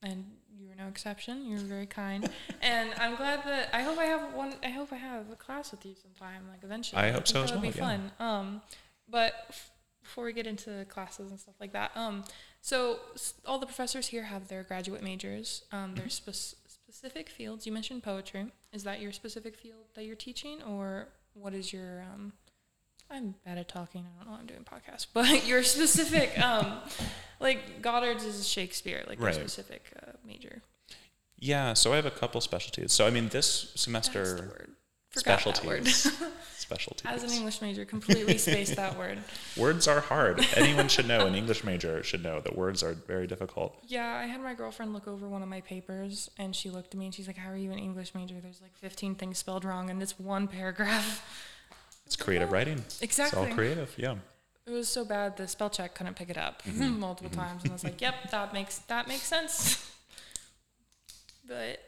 and 0.04 0.26
you 0.56 0.68
were 0.68 0.76
no 0.76 0.88
exception. 0.88 1.46
You 1.46 1.58
were 1.58 1.64
very 1.64 1.88
kind, 1.88 2.30
and 2.62 2.92
I'm 3.00 3.16
glad 3.16 3.44
that 3.46 3.70
I 3.74 3.82
hope 3.82 3.98
I 3.98 4.06
have 4.06 4.34
one. 4.34 4.54
I 4.64 4.70
hope 4.70 4.94
I 4.94 4.98
have 4.98 5.32
a 5.32 5.36
class 5.36 5.72
with 5.72 5.84
you 5.86 5.96
sometime, 6.00 6.44
like 6.50 6.64
eventually. 6.64 7.02
I 7.02 7.12
hope 7.12 7.28
so 7.28 7.42
as 7.42 7.50
that 7.50 7.56
would 7.56 7.64
well, 7.64 7.72
be 7.72 7.78
yeah. 7.78 7.86
fun. 7.86 8.12
Um, 8.20 8.62
but 9.10 9.34
f- 9.50 9.72
before 10.04 10.26
we 10.26 10.34
get 10.34 10.46
into 10.46 10.86
classes 10.86 11.32
and 11.32 11.40
stuff 11.40 11.56
like 11.60 11.74
that, 11.74 11.92
um, 11.96 12.24
so 12.68 13.00
all 13.46 13.60
the 13.60 13.66
professors 13.66 14.08
here 14.08 14.24
have 14.24 14.50
their 14.50 14.64
graduate 14.64 15.02
majors. 15.02 15.64
Um, 15.72 15.96
their 15.96 16.08
Mm-hmm. 16.08 16.32
specific 16.90 17.30
fields. 17.30 17.66
You 17.66 17.72
mentioned 17.72 18.04
poetry. 18.04 18.48
Is 18.74 18.84
that 18.84 19.00
your 19.00 19.14
specific 19.14 19.56
field 19.56 19.86
that 19.96 20.04
you're 20.06 20.16
teaching, 20.18 20.62
or 20.64 21.08
what 21.34 21.54
is 21.54 21.72
your? 21.72 22.02
Um, 22.14 22.34
I'm 23.10 23.36
bad 23.46 23.58
at 23.58 23.70
talking. 23.70 24.06
I 24.20 24.24
don't 24.24 24.34
know. 24.34 24.38
I'm 24.40 24.46
doing 24.48 24.66
podcasts, 24.66 25.08
but 25.14 25.48
your 25.48 25.64
specific, 25.64 26.38
um, 26.42 26.80
like 27.40 27.82
Goddard's 27.82 28.26
is 28.26 28.46
Shakespeare, 28.48 29.04
like 29.08 29.18
your 29.20 29.28
Right. 29.28 29.36
specific 29.36 29.84
uh, 30.06 30.12
major. 30.26 30.62
Yeah, 31.40 31.74
so 31.74 31.94
I 31.94 31.96
have 31.98 32.06
a 32.06 32.12
couple 32.12 32.42
specialties. 32.42 32.92
So 32.92 33.08
I 33.08 33.12
mean, 33.12 33.30
this 33.30 33.62
That's 33.62 33.72
the 33.74 33.80
semester, 33.80 34.24
word. 34.50 34.72
Forgot 35.22 35.66
word. 35.66 35.88
specialties. 35.88 36.22
specialties. 36.58 37.06
As 37.06 37.24
an 37.24 37.32
English 37.32 37.62
major, 37.62 37.86
completely 37.86 38.38
spaced 38.38 38.76
that 38.76 38.98
word. 38.98 39.20
Words 39.58 39.88
are 39.88 40.02
hard. 40.02 40.46
Anyone 40.56 40.88
should 40.88 41.08
know. 41.08 41.26
An 41.26 41.36
English 41.36 41.64
major 41.64 42.04
should 42.04 42.24
know 42.24 42.40
that 42.42 42.58
words 42.58 42.84
are 42.84 42.94
very 42.94 43.28
difficult. 43.28 43.78
Yeah, 43.88 44.06
I 44.16 44.28
had 44.28 44.42
my 44.42 44.54
girlfriend 44.54 44.94
look 44.94 45.08
over 45.08 45.28
one 45.28 45.42
of 45.42 45.50
my 45.50 45.62
papers, 45.62 46.30
and 46.38 46.56
she 46.56 46.70
looked 46.70 46.94
at 46.94 47.00
me 47.00 47.06
and 47.06 47.14
she's 47.16 47.28
like, 47.28 47.38
"How 47.38 47.50
are 47.50 47.58
you 47.58 47.72
an 47.72 47.80
English 47.80 48.14
major? 48.14 48.36
There's 48.42 48.62
like 48.62 48.76
15 48.78 49.16
things 49.16 49.38
spelled 49.38 49.66
wrong 49.66 49.90
in 49.90 50.00
this 50.00 50.20
one 50.20 50.48
paragraph." 50.48 51.24
It's 52.06 52.16
creative 52.16 52.54
writing. 52.54 52.86
Exactly. 53.02 53.42
It's 53.42 53.50
all 53.50 53.54
creative. 53.54 53.94
Yeah. 53.98 54.16
It 54.66 54.72
was 54.72 54.88
so 54.88 55.04
bad 55.04 55.36
the 55.36 55.46
spell 55.46 55.70
check 55.70 55.94
couldn't 55.94 56.16
pick 56.16 56.30
it 56.30 56.38
up 56.38 56.64
mm-hmm. 56.64 56.98
multiple 56.98 57.30
mm-hmm. 57.30 57.42
times, 57.42 57.64
and 57.64 57.72
I 57.72 57.74
was 57.74 57.84
like, 57.84 58.00
"Yep, 58.00 58.32
that 58.32 58.54
makes 58.54 58.78
that 58.80 59.10
makes 59.10 59.24
sense." 59.24 59.92
But 61.48 61.82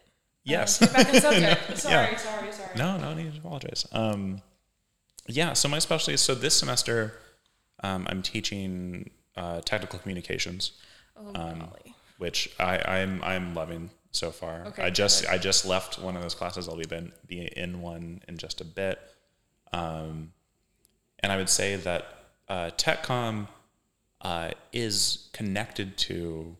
Yes. 0.49 0.79
get 0.79 0.93
back 0.93 1.07
on 1.13 1.21
subject. 1.21 1.77
Sorry, 1.77 1.93
Yeah. 1.93 2.17
sorry, 2.17 2.51
sorry. 2.51 2.69
No, 2.77 2.97
no 2.97 3.09
I 3.09 3.13
need 3.15 3.31
to 3.31 3.37
apologize. 3.39 3.85
Um, 3.91 4.41
yeah, 5.27 5.53
so 5.53 5.67
my 5.69 5.79
specialty 5.79 6.13
is 6.13 6.21
so 6.21 6.33
this 6.35 6.55
semester 6.55 7.13
um, 7.83 8.05
I'm 8.09 8.21
teaching 8.21 9.09
uh, 9.37 9.61
technical 9.61 9.99
communications, 9.99 10.71
Oh 11.17 11.31
Um, 11.35 11.69
which 12.17 12.53
I, 12.59 12.77
I'm 13.01 13.21
I'm 13.23 13.53
loving 13.55 13.89
so 14.11 14.31
far. 14.31 14.65
Okay, 14.67 14.83
I 14.83 14.89
just 14.89 15.21
good. 15.23 15.31
I 15.31 15.37
just 15.37 15.65
left 15.65 15.99
one 15.99 16.15
of 16.15 16.21
those 16.21 16.35
classes. 16.35 16.67
I'll 16.67 16.75
be 16.75 16.85
been, 16.85 17.11
be 17.27 17.41
in 17.55 17.81
one 17.81 18.21
in 18.27 18.37
just 18.37 18.59
a 18.59 18.65
bit, 18.65 18.99
um, 19.71 20.33
and 21.19 21.31
I 21.31 21.37
would 21.37 21.49
say 21.49 21.75
that 21.77 22.05
uh, 22.49 22.71
TechCom 22.77 23.47
uh, 24.21 24.51
is 24.73 25.29
connected 25.31 25.97
to 25.99 26.57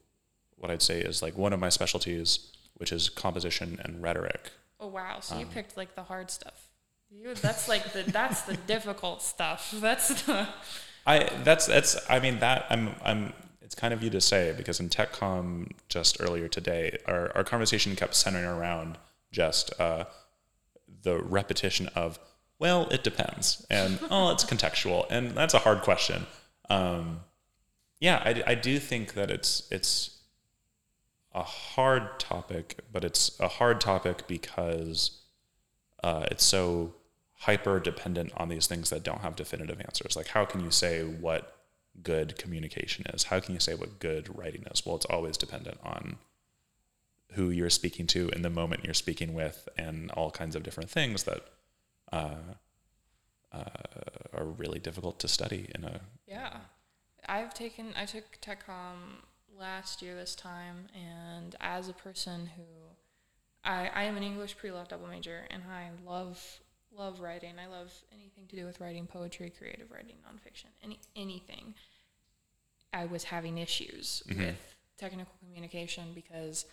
what 0.58 0.69
I'd 0.72 0.81
say 0.81 1.00
is 1.01 1.22
like 1.22 1.38
one 1.38 1.51
of 1.53 1.60
my 1.60 1.69
specialties, 1.69 2.51
which 2.80 2.92
is 2.92 3.10
composition 3.10 3.80
and 3.84 4.02
rhetoric. 4.02 4.52
Oh 4.80 4.88
wow! 4.88 5.20
So 5.20 5.36
um, 5.36 5.42
you 5.42 5.46
picked 5.46 5.78
like 5.78 5.96
the 5.96 6.04
hard 6.04 6.32
stuff. 6.32 6.70
You, 7.12 7.34
that's 7.34 7.68
like 7.68 7.92
the 7.94 8.04
that's 8.04 8.44
the 8.44 8.56
difficult 8.56 9.22
stuff. 9.22 9.72
That's 9.80 10.24
the 10.24 10.48
I 11.08 11.28
that's 11.44 11.66
that's 11.66 11.98
I 12.10 12.20
mean 12.20 12.40
that 12.40 12.66
I'm 12.70 12.96
I'm 13.04 13.34
it's 13.62 13.74
kind 13.74 13.94
of 13.94 14.04
you 14.04 14.12
to 14.12 14.22
say 14.22 14.54
because 14.56 14.80
in 14.80 14.90
TechCom 14.90 15.72
just 15.88 16.22
earlier 16.22 16.48
today 16.48 16.98
our, 17.08 17.32
our 17.36 17.44
conversation 17.44 17.96
kept 17.96 18.14
centering 18.14 18.46
around 18.46 18.98
just 19.32 19.72
uh, 19.80 20.06
the 21.02 21.18
repetition 21.18 21.88
of 21.96 22.20
well 22.60 22.88
it 22.90 23.04
depends 23.04 23.66
and 23.72 24.00
oh 24.12 24.32
it's 24.32 24.44
contextual 24.44 25.08
and 25.10 25.32
that's 25.32 25.56
a 25.56 25.60
hard 25.60 25.82
question. 25.82 26.28
Um, 26.70 27.22
yeah, 28.00 28.22
I, 28.24 28.44
I 28.52 28.56
do 28.56 28.78
think 28.78 29.14
that 29.14 29.32
it's 29.32 29.68
it's 29.72 30.19
a 31.34 31.44
hard 31.44 32.20
topic, 32.20 32.80
but 32.92 33.04
it's 33.04 33.40
a 33.40 33.48
hard 33.48 33.80
topic 33.80 34.28
because 34.28 35.22
uh, 36.04 36.26
it's 36.32 36.44
so 36.44 36.96
hyper 37.34 37.80
dependent 37.80 38.32
on 38.36 38.50
these 38.50 38.68
things 38.68 38.90
that 38.90 39.04
don't 39.04 39.22
have 39.22 39.36
definitive 39.36 39.80
answers. 39.80 40.16
Like, 40.16 40.28
how 40.28 40.46
can 40.46 40.64
you 40.64 40.72
say 40.72 41.04
what 41.04 41.56
good 42.02 42.38
communication 42.38 43.06
is? 43.14 43.24
How 43.24 43.40
can 43.40 43.54
you 43.54 43.60
say 43.60 43.76
what 43.76 44.00
good 44.00 44.38
writing 44.38 44.66
is? 44.72 44.86
Well, 44.86 44.96
it's 44.96 45.06
always 45.06 45.38
dependent 45.38 45.78
on 45.84 46.18
who 47.34 47.50
you're 47.52 47.70
speaking 47.70 48.08
to 48.08 48.30
in 48.30 48.42
the 48.42 48.50
moment 48.50 48.84
you're 48.84 48.94
speaking 48.94 49.34
with, 49.34 49.70
and 49.78 50.10
all 50.12 50.32
kinds 50.32 50.56
of 50.56 50.64
different 50.64 50.90
things 50.90 51.24
that 51.24 51.46
uh, 52.12 52.56
uh, 53.52 53.64
are 54.34 54.46
really 54.46 54.80
difficult 54.80 55.20
to 55.20 55.28
study 55.28 55.70
in 55.76 55.84
a. 55.84 56.02
yeah. 56.28 56.58
I've 57.28 57.54
taken 57.54 57.94
I 57.96 58.06
took 58.06 58.24
tech 58.42 58.66
TechCom 58.66 59.22
last 59.60 60.01
year 60.01 60.16
this 60.16 60.36
time, 60.36 60.88
and 60.94 61.56
as 61.60 61.89
a 61.89 61.94
person 61.94 62.50
who 62.56 62.63
I 63.63 63.89
I 63.94 64.04
am 64.04 64.18
an 64.18 64.24
English 64.24 64.58
pre-law 64.58 64.86
double 64.88 65.08
major, 65.08 65.46
and 65.50 65.63
I 65.72 65.89
love 66.10 66.42
love 66.96 67.20
writing. 67.20 67.54
I 67.63 67.68
love 67.68 67.94
anything 68.13 68.46
to 68.48 68.56
do 68.56 68.66
with 68.66 68.80
writing 68.80 69.06
poetry, 69.08 69.51
creative 69.56 69.92
writing, 69.92 70.16
nonfiction, 70.28 70.68
any 70.84 71.00
anything. 71.16 71.75
I 72.94 73.06
was 73.06 73.25
having 73.25 73.58
issues 73.58 74.24
with 74.28 74.75
technical 74.98 75.34
communication 75.39 76.13
because 76.16 76.66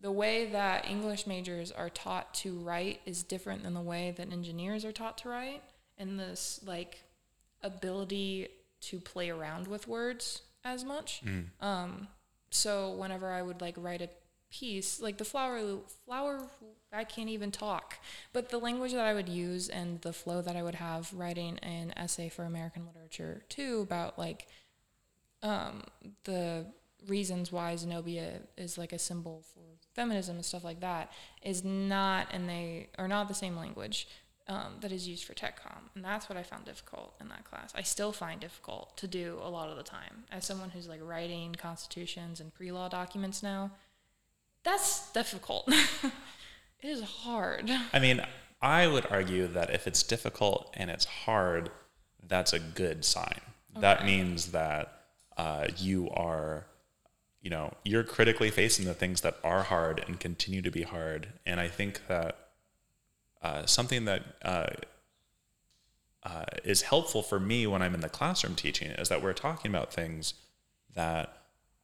the 0.00 0.10
way 0.12 0.46
that 0.46 0.86
English 0.88 1.26
majors 1.26 1.72
are 1.72 1.88
taught 1.88 2.34
to 2.34 2.58
write 2.58 3.00
is 3.06 3.22
different 3.22 3.62
than 3.62 3.72
the 3.72 3.80
way 3.80 4.12
that 4.16 4.30
engineers 4.32 4.84
are 4.84 4.92
taught 4.92 5.16
to 5.18 5.28
write. 5.28 5.62
And 5.96 6.18
this 6.18 6.60
like 6.66 7.02
ability 7.62 8.48
to 8.82 8.98
play 9.00 9.30
around 9.30 9.68
with 9.68 9.86
words 9.88 10.42
as 10.64 10.84
much. 10.84 11.22
Um, 11.60 12.08
so 12.52 12.92
whenever 12.92 13.30
I 13.30 13.42
would 13.42 13.60
like 13.60 13.74
write 13.76 14.02
a 14.02 14.08
piece, 14.50 15.00
like 15.00 15.16
the 15.18 15.24
flower, 15.24 15.78
flower, 16.04 16.46
I 16.92 17.04
can't 17.04 17.30
even 17.30 17.50
talk. 17.50 17.98
But 18.32 18.50
the 18.50 18.58
language 18.58 18.92
that 18.92 19.06
I 19.06 19.14
would 19.14 19.28
use 19.28 19.68
and 19.68 20.00
the 20.02 20.12
flow 20.12 20.42
that 20.42 20.56
I 20.56 20.62
would 20.62 20.74
have 20.74 21.12
writing 21.14 21.58
an 21.60 21.92
essay 21.96 22.28
for 22.28 22.44
American 22.44 22.86
literature 22.86 23.42
too 23.48 23.80
about 23.82 24.18
like 24.18 24.46
um, 25.42 25.82
the 26.24 26.66
reasons 27.08 27.50
why 27.50 27.74
Zenobia 27.76 28.40
is 28.56 28.78
like 28.78 28.92
a 28.92 28.98
symbol 28.98 29.42
for 29.54 29.60
feminism 29.94 30.36
and 30.36 30.44
stuff 30.44 30.64
like 30.64 30.80
that 30.80 31.12
is 31.42 31.64
not, 31.64 32.28
and 32.32 32.48
they 32.48 32.88
are 32.98 33.08
not 33.08 33.28
the 33.28 33.34
same 33.34 33.56
language 33.56 34.06
um, 34.48 34.74
that 34.80 34.92
is 34.92 35.08
used 35.08 35.24
for 35.24 35.34
TechCom. 35.34 35.90
And 35.94 36.04
that's 36.04 36.28
what 36.28 36.36
I 36.36 36.42
found 36.42 36.64
difficult 36.64 37.14
in 37.20 37.28
that 37.28 37.44
class. 37.44 37.72
I 37.74 37.82
still 37.82 38.12
find 38.12 38.40
difficult 38.40 38.96
to 38.98 39.06
do 39.06 39.38
a 39.42 39.48
lot 39.48 39.68
of 39.68 39.76
the 39.76 39.82
time. 39.82 40.24
As 40.30 40.44
someone 40.44 40.70
who's 40.70 40.88
like 40.88 41.00
writing 41.02 41.54
constitutions 41.54 42.40
and 42.40 42.52
pre 42.52 42.72
law 42.72 42.88
documents 42.88 43.42
now, 43.42 43.70
that's 44.64 45.10
difficult. 45.12 45.68
it 46.02 46.88
is 46.88 47.02
hard. 47.02 47.70
I 47.92 47.98
mean, 47.98 48.24
I 48.60 48.86
would 48.86 49.06
argue 49.10 49.46
that 49.48 49.70
if 49.70 49.86
it's 49.86 50.02
difficult 50.02 50.72
and 50.74 50.90
it's 50.90 51.04
hard, 51.04 51.70
that's 52.26 52.52
a 52.52 52.58
good 52.58 53.04
sign. 53.04 53.40
That 53.80 54.04
means 54.04 54.52
that 54.52 54.92
uh, 55.38 55.68
you 55.78 56.10
are, 56.10 56.66
you 57.40 57.48
know, 57.48 57.72
you're 57.84 58.04
critically 58.04 58.50
facing 58.50 58.84
the 58.84 58.94
things 58.94 59.22
that 59.22 59.38
are 59.42 59.62
hard 59.62 60.04
and 60.06 60.20
continue 60.20 60.60
to 60.60 60.70
be 60.70 60.82
hard. 60.82 61.28
And 61.46 61.58
I 61.58 61.68
think 61.68 62.06
that 62.08 62.41
uh, 63.42 63.66
something 63.66 64.04
that 64.04 64.22
uh, 64.42 64.66
uh, 66.22 66.44
is 66.64 66.82
helpful 66.82 67.22
for 67.22 67.40
me 67.40 67.66
when 67.66 67.82
I'm 67.82 67.94
in 67.94 68.00
the 68.00 68.08
classroom 68.08 68.54
teaching 68.54 68.90
is 68.92 69.08
that 69.08 69.22
we're 69.22 69.32
talking 69.32 69.70
about 69.70 69.92
things 69.92 70.34
that 70.94 71.36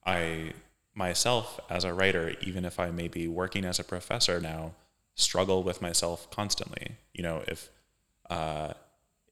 I 0.07 0.53
myself 0.95 1.61
as 1.71 1.85
a 1.85 1.95
writer, 1.95 2.35
even 2.41 2.65
if 2.65 2.79
I 2.79 2.91
may 2.91 3.09
be 3.09 3.29
working 3.29 3.65
as 3.65 3.79
a 3.79 3.85
professor 3.85 4.41
now, 4.41 4.75
struggle 5.15 5.63
with 5.63 5.83
myself 5.83 6.31
constantly. 6.31 6.97
You 7.13 7.23
know, 7.23 7.43
if 7.47 7.71
uh, 8.31 8.75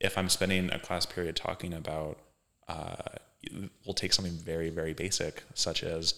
if 0.00 0.18
I'm 0.18 0.28
spending 0.28 0.70
a 0.72 0.78
class 0.78 1.06
period 1.06 1.36
talking 1.36 1.72
about, 1.72 2.18
uh, 2.68 2.96
we'll 3.84 3.94
take 3.94 4.12
something 4.12 4.34
very 4.34 4.70
very 4.70 4.94
basic, 4.94 5.44
such 5.54 5.82
as 5.82 6.14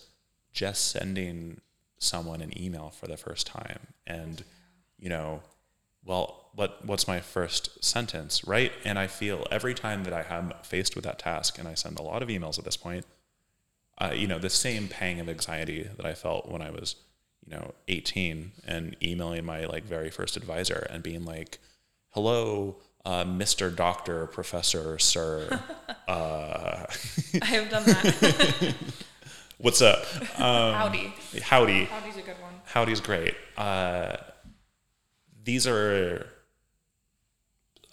just 0.53 0.89
sending 0.89 1.61
someone 1.99 2.41
an 2.41 2.59
email 2.61 2.91
for 2.91 3.07
the 3.07 3.17
first 3.17 3.47
time, 3.47 3.89
and 4.07 4.45
you 4.99 5.09
know, 5.09 5.43
well, 6.09 6.47
what 6.55 6.85
what's 6.85 7.07
my 7.07 7.21
first 7.21 7.85
sentence, 7.85 8.45
right? 8.45 8.73
And 8.85 8.99
I 8.99 9.07
feel 9.07 9.47
every 9.51 9.75
time 9.75 10.05
that 10.05 10.13
I 10.15 10.25
am 10.35 10.55
faced 10.63 10.97
with 10.97 11.05
that 11.05 11.19
task, 11.19 11.59
and 11.59 11.69
I 11.69 11.75
send 11.75 11.99
a 11.99 12.03
lot 12.03 12.23
of 12.23 12.29
emails 12.31 12.59
at 12.59 12.65
this 12.65 12.79
point, 12.79 13.05
uh, 13.99 14.13
you 14.15 14.27
know, 14.27 14.39
the 14.39 14.51
same 14.51 14.89
pang 14.89 15.21
of 15.21 15.29
anxiety 15.29 15.89
that 15.97 16.07
I 16.07 16.15
felt 16.15 16.49
when 16.49 16.63
I 16.63 16.71
was, 16.71 16.97
you 17.47 17.55
know, 17.55 17.75
18 17.89 18.53
and 18.67 18.97
emailing 19.03 19.45
my 19.45 19.67
like 19.67 19.85
very 19.85 20.09
first 20.11 20.37
advisor 20.39 20.87
and 20.91 21.03
being 21.03 21.25
like, 21.27 21.59
"Hello, 22.11 22.77
uh, 23.05 23.25
Mr. 23.25 23.75
Doctor, 23.75 24.27
Professor, 24.27 24.99
Sir, 24.99 25.61
uh, 26.09 26.87
I 27.43 27.45
have 27.45 27.69
done 27.69 27.85
that. 27.85 28.75
what's 29.59 29.83
up? 29.83 30.07
Um, 30.41 30.73
Howdy. 30.75 31.15
howdy, 31.43 31.85
Howdy's 31.85 32.17
a 32.17 32.23
good 32.23 32.41
one. 32.41 32.55
howdy's 32.65 33.03
great." 33.03 33.35
Uh, 33.59 34.17
these 35.49 35.67
are, 35.67 36.27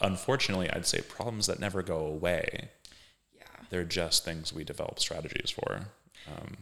unfortunately, 0.01 0.69
I'd 0.69 0.85
say 0.85 1.00
problems 1.00 1.47
that 1.47 1.57
never 1.57 1.81
go 1.81 2.00
away. 2.00 2.67
Yeah. 3.33 3.45
They're 3.69 3.85
just 3.85 4.25
things 4.25 4.51
we 4.51 4.65
develop 4.65 5.00
strategies 5.00 5.51
for. 5.51 5.88
Um, 6.27 6.57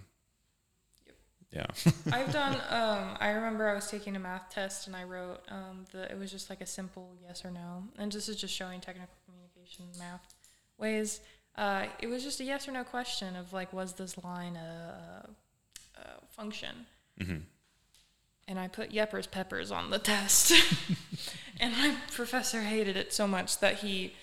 yeah. 1.52 1.66
I've 2.12 2.32
done. 2.32 2.62
Um, 2.70 3.18
I 3.20 3.30
remember 3.32 3.68
I 3.68 3.74
was 3.74 3.90
taking 3.90 4.16
a 4.16 4.20
math 4.20 4.52
test 4.52 4.86
and 4.86 4.96
I 4.96 5.04
wrote 5.06 5.40
um, 5.50 5.86
the. 5.92 6.12
It 6.12 6.20
was 6.20 6.30
just 6.30 6.52
like 6.52 6.62
a 6.62 6.68
simple 6.68 7.16
yes 7.28 7.44
or 7.44 7.50
no, 7.50 7.86
and 7.98 8.12
this 8.12 8.30
is 8.30 8.36
just 8.36 8.54
showing 8.54 8.80
technical 8.80 9.16
communication 9.26 9.86
math 9.98 10.36
ways. 10.78 11.22
Uh, 11.56 11.88
it 12.04 12.08
was 12.08 12.22
just 12.22 12.40
a 12.40 12.44
yes 12.44 12.68
or 12.68 12.72
no 12.72 12.84
question 12.84 13.36
of 13.36 13.52
like, 13.52 13.74
was 13.74 13.94
this 13.94 14.16
line 14.24 14.56
a, 14.58 15.28
a 15.98 16.26
function? 16.30 16.86
hmm 17.20 17.38
And 18.54 18.60
I 18.60 18.68
put 18.68 18.92
Yeppers 18.92 19.32
Peppers 19.32 19.72
on 19.72 19.90
the 19.90 19.98
test, 19.98 20.54
and 21.60 21.76
my 21.76 21.96
professor 22.12 22.62
hated 22.62 22.96
it 22.96 23.12
so 23.12 23.26
much 23.26 23.58
that 23.62 23.80
he 23.80 24.14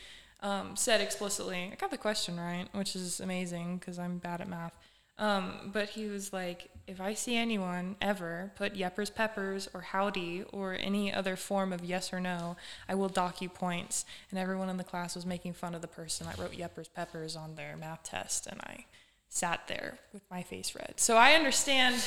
um, 0.40 0.76
said 0.76 1.00
explicitly, 1.00 1.70
"I 1.72 1.74
got 1.74 1.90
the 1.90 1.98
question 1.98 2.38
right," 2.38 2.68
which 2.70 2.94
is 2.94 3.18
amazing 3.18 3.78
because 3.78 3.98
I'm 3.98 4.18
bad 4.18 4.40
at 4.40 4.48
math. 4.48 4.78
Um, 5.18 5.72
but 5.72 5.88
he 5.88 6.06
was 6.06 6.32
like, 6.32 6.70
if 6.86 7.00
I 7.00 7.14
see 7.14 7.36
anyone 7.36 7.96
ever 8.00 8.52
put 8.54 8.76
Yeppers 8.76 9.12
Peppers 9.12 9.68
or 9.74 9.80
Howdy 9.80 10.44
or 10.52 10.76
any 10.78 11.12
other 11.12 11.34
form 11.34 11.72
of 11.72 11.84
yes 11.84 12.12
or 12.12 12.20
no, 12.20 12.56
I 12.88 12.94
will 12.94 13.08
dock 13.08 13.42
you 13.42 13.48
points. 13.48 14.04
And 14.30 14.38
everyone 14.38 14.70
in 14.70 14.76
the 14.76 14.84
class 14.84 15.16
was 15.16 15.26
making 15.26 15.54
fun 15.54 15.74
of 15.74 15.82
the 15.82 15.88
person. 15.88 16.28
that 16.28 16.38
wrote 16.38 16.52
Yeppers 16.52 16.88
Peppers 16.94 17.34
on 17.34 17.56
their 17.56 17.76
math 17.76 18.04
test 18.04 18.46
and 18.46 18.60
I 18.60 18.86
sat 19.30 19.66
there 19.68 19.98
with 20.12 20.22
my 20.30 20.42
face 20.42 20.74
red. 20.74 20.94
So 20.96 21.16
I 21.16 21.32
understand 21.32 21.94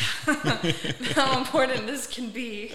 how 1.16 1.40
important 1.40 1.88
this 1.88 2.06
can 2.06 2.30
be. 2.30 2.74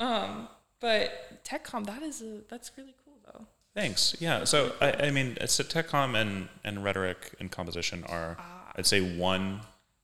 Um, 0.00 0.48
but 0.80 1.44
TechCom, 1.44 1.86
that 1.86 2.02
is 2.02 2.22
a, 2.22 2.40
that's 2.48 2.72
really 2.76 2.94
cool 3.04 3.18
though. 3.24 3.46
Thanks. 3.74 4.16
Yeah. 4.18 4.44
So 4.44 4.72
I, 4.80 5.06
I 5.06 5.10
mean, 5.10 5.36
so 5.46 5.62
TechCom 5.62 6.20
and, 6.20 6.48
and 6.64 6.82
rhetoric 6.82 7.34
and 7.38 7.50
composition 7.50 8.02
are, 8.04 8.38
I'd 8.74 8.86
say, 8.86 9.00
one 9.00 9.60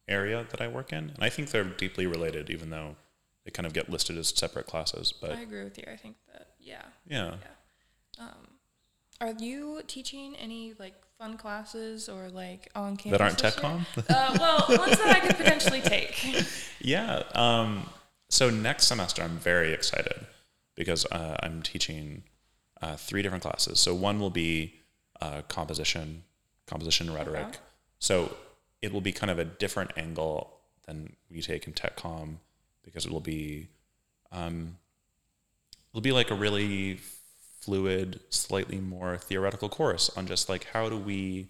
area 0.07 0.47
that 0.51 0.61
I 0.61 0.69
work 0.69 0.93
in, 0.93 1.11
and 1.15 1.19
I 1.21 1.31
think 1.31 1.51
they're 1.51 1.65
deeply 1.65 2.07
related, 2.07 2.51
even 2.51 2.71
though 2.71 2.97
they 3.45 3.51
kind 3.51 3.67
of 3.67 3.73
get 3.73 3.89
listed 3.89 4.19
as 4.19 4.29
separate 4.29 4.67
classes. 4.67 5.13
But 5.19 5.33
I 5.33 5.41
agree 5.41 5.65
with 5.65 5.79
you. 5.79 5.85
I 5.91 5.97
think 5.97 6.17
that 6.33 6.49
yeah. 6.61 6.83
yeah, 7.07 7.37
Yeah. 8.19 8.25
Um, 8.25 8.49
are 9.21 9.33
you 9.39 9.83
teaching 9.87 10.37
any 10.37 10.75
like 10.79 10.95
fun 11.23 11.37
classes 11.37 12.09
or 12.09 12.29
like 12.31 12.69
on 12.75 12.97
campus 12.97 13.13
that 13.13 13.21
aren't 13.21 13.39
tech? 13.39 13.55
TechCom. 13.55 13.87
Uh, 14.11 14.37
well, 14.41 14.79
ones 14.79 14.99
that 14.99 15.17
I 15.17 15.21
could 15.21 15.37
potentially 15.37 15.81
take. 15.81 16.45
Yeah. 16.85 17.23
Um, 17.37 17.89
so 18.29 18.51
next 18.51 18.87
semester, 18.87 19.23
I'm 19.23 19.39
very 19.39 19.73
excited 19.73 20.27
because 20.75 21.07
uh, 21.13 21.37
I'm 21.45 21.63
teaching 21.63 22.25
uh, 22.81 22.97
three 22.97 23.23
different 23.23 23.45
classes. 23.45 23.79
So 23.79 23.95
one 23.95 24.19
will 24.19 24.31
be 24.31 24.81
uh, 25.21 25.43
composition, 25.43 26.25
composition 26.67 27.15
rhetoric. 27.15 27.47
Okay. 27.47 27.59
So 28.01 28.35
it 28.81 28.93
will 28.93 29.01
be 29.01 29.13
kind 29.13 29.31
of 29.31 29.39
a 29.39 29.45
different 29.45 29.93
angle 29.97 30.59
than 30.89 31.15
we 31.31 31.41
take 31.41 31.69
in 31.69 31.73
TechCom 31.73 32.39
because 32.83 33.07
it 33.07 33.13
will 33.13 33.21
be, 33.21 33.69
um, 34.33 34.79
it'll 35.93 36.01
be 36.01 36.11
like 36.11 36.33
a 36.33 36.35
really 36.35 36.99
fluid, 37.63 38.21
slightly 38.31 38.79
more 38.79 39.17
theoretical 39.17 39.69
course 39.69 40.11
on 40.17 40.27
just 40.27 40.49
like 40.49 40.65
how 40.73 40.89
do 40.89 40.97
we, 40.97 41.49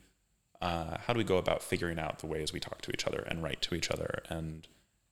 uh, 0.60 0.98
how 1.06 1.12
do 1.12 1.18
we 1.18 1.24
go 1.24 1.38
about 1.38 1.62
figuring 1.62 1.98
out 1.98 2.18
the 2.18 2.26
ways 2.26 2.52
we 2.52 2.60
talk 2.60 2.82
to 2.82 2.90
each 2.92 3.06
other 3.06 3.24
and 3.28 3.42
write 3.42 3.62
to 3.62 3.74
each 3.74 3.90
other 3.90 4.22
and 4.28 4.68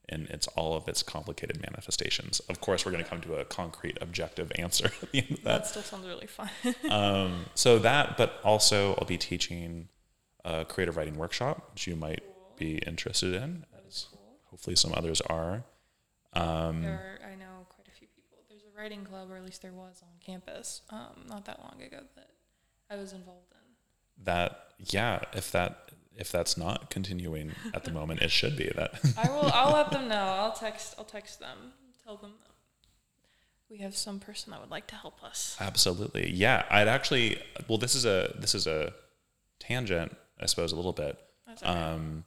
in 0.08 0.26
its 0.26 0.46
all 0.48 0.74
of 0.76 0.88
its 0.88 1.02
complicated 1.04 1.60
manifestations. 1.62 2.40
Of 2.48 2.60
course, 2.60 2.84
we're 2.84 2.90
going 2.90 3.04
to 3.04 3.08
come 3.08 3.20
to 3.20 3.36
a 3.36 3.44
concrete, 3.44 3.96
objective 4.00 4.50
answer 4.56 4.86
at 5.02 5.12
the 5.12 5.18
end 5.18 5.30
of 5.30 5.36
That 5.44 5.62
that. 5.62 5.66
still 5.68 5.82
sounds 5.82 6.06
really 6.06 6.26
fun. 6.26 6.50
Um, 6.90 7.46
so 7.54 7.78
that, 7.78 8.16
but 8.16 8.40
also 8.44 8.94
I'll 8.98 9.06
be 9.06 9.16
teaching 9.18 9.88
a 10.44 10.64
creative 10.64 10.96
writing 10.96 11.16
workshop, 11.16 11.70
which 11.72 11.86
you 11.86 11.94
might 11.94 12.22
be 12.56 12.78
interested 12.78 13.34
in, 13.34 13.64
as 13.86 14.06
hopefully 14.46 14.74
some 14.76 14.92
others 14.94 15.20
are. 15.22 15.62
Um, 16.32 16.82
there, 16.82 17.18
are, 17.22 17.26
I 17.32 17.36
know 17.36 17.66
quite 17.68 17.86
a 17.86 17.92
few 17.92 18.08
people. 18.08 18.38
There's 18.48 18.62
a 18.64 18.69
writing 18.80 19.04
club, 19.04 19.30
or 19.30 19.36
at 19.36 19.44
least 19.44 19.62
there 19.62 19.72
was 19.72 20.02
on 20.02 20.08
campus, 20.24 20.82
um, 20.90 21.26
not 21.28 21.44
that 21.44 21.60
long 21.60 21.80
ago 21.82 21.98
that 22.16 22.30
I 22.90 22.96
was 22.96 23.12
involved 23.12 23.52
in. 23.52 24.24
that, 24.24 24.72
yeah, 24.78 25.20
if 25.32 25.52
that 25.52 25.90
if 26.16 26.30
that's 26.32 26.56
not 26.56 26.90
continuing 26.90 27.52
at 27.72 27.84
the 27.84 27.92
moment, 27.92 28.20
it 28.20 28.30
should 28.30 28.56
be 28.56 28.70
that. 28.76 28.92
I 29.16 29.30
will. 29.30 29.50
I'll 29.52 29.72
let 29.72 29.90
them 29.90 30.08
know. 30.08 30.16
I'll 30.16 30.52
text. 30.52 30.94
I'll 30.98 31.04
text 31.04 31.40
them. 31.40 31.72
Tell 32.04 32.16
them 32.16 32.32
that 32.42 32.50
we 33.70 33.78
have 33.78 33.96
some 33.96 34.18
person 34.18 34.50
that 34.50 34.60
would 34.60 34.70
like 34.70 34.86
to 34.88 34.96
help 34.96 35.22
us. 35.22 35.56
Absolutely. 35.60 36.30
Yeah, 36.30 36.64
I'd 36.68 36.88
actually 36.88 37.38
well 37.68 37.78
this 37.78 37.94
is 37.94 38.04
a 38.04 38.34
this 38.38 38.54
is 38.54 38.66
a 38.66 38.92
tangent, 39.60 40.16
I 40.40 40.46
suppose 40.46 40.72
a 40.72 40.76
little 40.76 40.92
bit. 40.92 41.18
That's 41.46 41.62
okay. 41.62 41.70
Um 41.72 42.24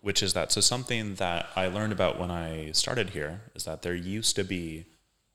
which 0.00 0.22
is 0.22 0.32
that 0.32 0.52
so 0.52 0.60
something 0.60 1.16
that 1.16 1.48
I 1.56 1.66
learned 1.66 1.92
about 1.92 2.18
when 2.18 2.30
I 2.30 2.70
started 2.72 3.10
here 3.10 3.42
is 3.54 3.64
that 3.64 3.82
there 3.82 3.94
used 3.94 4.36
to 4.36 4.44
be 4.44 4.86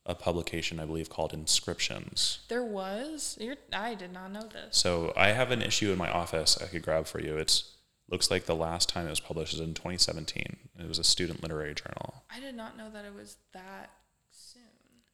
a 0.05 0.15
publication 0.15 0.79
I 0.79 0.85
believe 0.85 1.09
called 1.09 1.33
Inscriptions. 1.33 2.39
There 2.49 2.63
was. 2.63 3.37
You're, 3.39 3.55
I 3.71 3.95
did 3.95 4.11
not 4.11 4.31
know 4.31 4.47
this. 4.47 4.77
So 4.77 5.13
I 5.15 5.29
have 5.29 5.51
an 5.51 5.61
issue 5.61 5.91
in 5.91 5.97
my 5.97 6.09
office 6.09 6.57
I 6.61 6.65
could 6.65 6.83
grab 6.83 7.05
for 7.07 7.21
you. 7.21 7.37
It's 7.37 7.71
looks 8.09 8.29
like 8.29 8.45
the 8.45 8.55
last 8.55 8.89
time 8.89 9.07
it 9.07 9.11
was 9.11 9.19
published 9.19 9.53
was 9.53 9.61
in 9.61 9.73
2017. 9.73 10.57
It 10.77 10.87
was 10.87 10.99
a 10.99 11.03
student 11.03 11.41
literary 11.41 11.73
journal. 11.73 12.23
I 12.29 12.39
did 12.39 12.55
not 12.55 12.77
know 12.77 12.89
that 12.91 13.05
it 13.05 13.13
was 13.13 13.37
that 13.53 13.91
soon. 14.29 14.61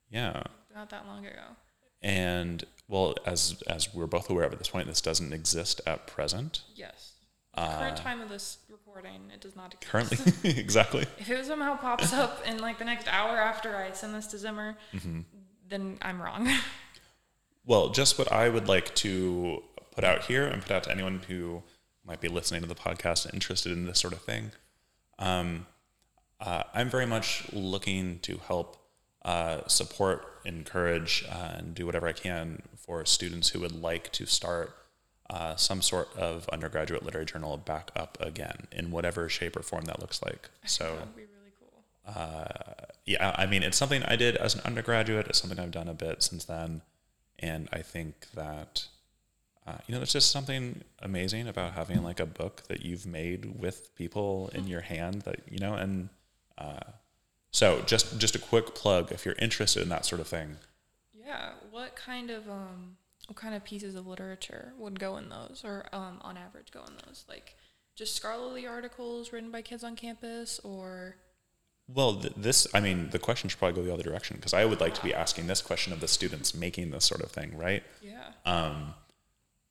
Yeah. 0.09 0.43
Not 0.73 0.89
that 0.89 1.05
long 1.05 1.25
ago. 1.25 1.55
And 2.01 2.63
well, 2.87 3.15
as 3.25 3.61
as 3.67 3.93
we're 3.93 4.07
both 4.07 4.29
aware 4.29 4.45
of 4.45 4.53
at 4.53 4.59
this 4.59 4.69
point, 4.69 4.87
this 4.87 5.01
doesn't 5.01 5.33
exist 5.33 5.81
at 5.85 6.07
present. 6.07 6.61
Yes. 6.73 7.13
Current 7.77 7.97
time 7.97 8.21
of 8.21 8.29
this 8.29 8.57
recording, 8.69 9.31
it 9.33 9.41
does 9.41 9.55
not 9.55 9.73
exist. 9.73 9.87
Uh, 9.87 9.91
Currently, 9.91 10.49
exactly. 10.59 11.05
If 11.17 11.29
it 11.29 11.45
somehow 11.45 11.75
pops 11.77 12.13
up 12.13 12.41
in 12.47 12.59
like 12.59 12.79
the 12.79 12.85
next 12.85 13.07
hour 13.07 13.37
after 13.37 13.75
I 13.75 13.91
send 13.91 14.13
this 14.15 14.27
to 14.27 14.37
Zimmer, 14.37 14.77
Mm-hmm. 14.93 15.21
then 15.67 15.97
I'm 16.01 16.21
wrong. 16.21 16.49
Well, 17.65 17.89
just 17.89 18.17
what 18.17 18.31
I 18.31 18.49
would 18.49 18.67
like 18.67 18.95
to 18.95 19.61
put 19.91 20.03
out 20.03 20.23
here 20.25 20.47
and 20.47 20.59
put 20.61 20.71
out 20.71 20.83
to 20.85 20.91
anyone 20.91 21.21
who 21.27 21.61
might 22.03 22.19
be 22.19 22.27
listening 22.27 22.61
to 22.61 22.67
the 22.67 22.73
podcast 22.73 23.25
and 23.25 23.33
interested 23.35 23.71
in 23.71 23.85
this 23.85 23.99
sort 23.99 24.13
of 24.13 24.21
thing. 24.21 24.51
Um, 25.19 25.67
uh, 26.39 26.63
I'm 26.73 26.89
very 26.89 27.05
much 27.05 27.43
looking 27.53 28.17
to 28.19 28.37
help 28.47 28.77
uh, 29.23 29.67
support, 29.67 30.25
encourage, 30.45 31.23
uh, 31.29 31.51
and 31.57 31.75
do 31.75 31.85
whatever 31.85 32.07
I 32.07 32.13
can 32.13 32.63
for 32.75 33.05
students 33.05 33.49
who 33.49 33.59
would 33.59 33.79
like 33.79 34.11
to 34.13 34.25
start 34.25 34.75
uh, 35.29 35.55
some 35.55 35.81
sort 35.81 36.15
of 36.17 36.47
undergraduate 36.49 37.03
literary 37.03 37.25
journal 37.25 37.57
back 37.57 37.91
up 37.95 38.17
again 38.19 38.67
in 38.71 38.91
whatever 38.91 39.29
shape 39.29 39.55
or 39.55 39.61
form 39.61 39.85
that 39.85 39.99
looks 39.99 40.21
like. 40.23 40.49
So. 40.65 40.83
that 40.85 41.05
would 41.07 41.15
be 41.15 41.21
really 41.23 41.53
cool. 41.59 41.83
uh, 42.15 42.85
yeah, 43.05 43.35
I 43.37 43.45
mean, 43.45 43.63
it's 43.63 43.77
something 43.77 44.03
I 44.03 44.15
did 44.15 44.35
as 44.37 44.55
an 44.55 44.61
undergraduate. 44.65 45.27
It's 45.27 45.39
something 45.39 45.59
I've 45.59 45.71
done 45.71 45.87
a 45.87 45.93
bit 45.93 46.23
since 46.23 46.45
then, 46.45 46.81
and 47.39 47.69
I 47.71 47.81
think 47.81 48.27
that 48.35 48.87
uh, 49.69 49.77
you 49.85 49.91
know, 49.91 49.99
there's 49.99 50.13
just 50.13 50.31
something 50.31 50.81
amazing 50.99 51.47
about 51.47 51.73
having 51.73 52.01
like 52.03 52.19
a 52.19 52.25
book 52.25 52.63
that 52.69 52.83
you've 52.83 53.05
made 53.05 53.59
with 53.59 53.93
people 53.95 54.49
in 54.53 54.67
your 54.67 54.81
hand 54.81 55.21
that 55.23 55.41
you 55.49 55.59
know, 55.59 55.75
and 55.75 56.09
uh, 56.57 56.79
so 57.51 57.81
just 57.85 58.17
just 58.17 58.35
a 58.35 58.39
quick 58.39 58.73
plug 58.73 59.11
if 59.11 59.25
you're 59.25 59.35
interested 59.37 59.83
in 59.83 59.89
that 59.89 60.05
sort 60.05 60.21
of 60.21 60.27
thing. 60.27 60.57
Yeah. 61.13 61.51
What 61.69 61.95
kind 61.95 62.31
of 62.31 62.49
um 62.49 62.97
what 63.29 63.35
kind 63.37 63.53
of 63.53 63.63
pieces 63.63 63.93
of 63.95 64.07
literature 64.07 64.73
would 64.77 64.99
go 64.99 65.17
in 65.17 65.29
those 65.29 65.61
or 65.63 65.85
um 65.93 66.17
on 66.21 66.35
average 66.37 66.71
go 66.71 66.83
in 66.85 66.93
those? 67.05 67.25
Like 67.29 67.55
just 67.95 68.15
scholarly 68.15 68.65
articles 68.65 69.31
written 69.31 69.51
by 69.51 69.61
kids 69.61 69.83
on 69.83 69.95
campus 69.95 70.59
or 70.63 71.17
Well, 71.87 72.15
th- 72.21 72.33
this, 72.37 72.65
I 72.73 72.79
mean, 72.79 73.09
the 73.11 73.19
question 73.19 73.49
should 73.49 73.59
probably 73.59 73.81
go 73.81 73.85
the 73.87 73.93
other 73.93 74.03
direction 74.03 74.37
because 74.37 74.53
I 74.53 74.63
would 74.65 74.79
like 74.81 74.93
to 74.95 75.03
be 75.03 75.13
asking 75.13 75.47
this 75.47 75.61
question 75.61 75.91
of 75.93 75.99
the 75.99 76.07
students 76.07 76.53
making 76.55 76.91
this 76.91 77.05
sort 77.05 77.21
of 77.21 77.31
thing, 77.31 77.57
right? 77.57 77.83
yeah. 78.01 78.31
Um, 78.45 78.93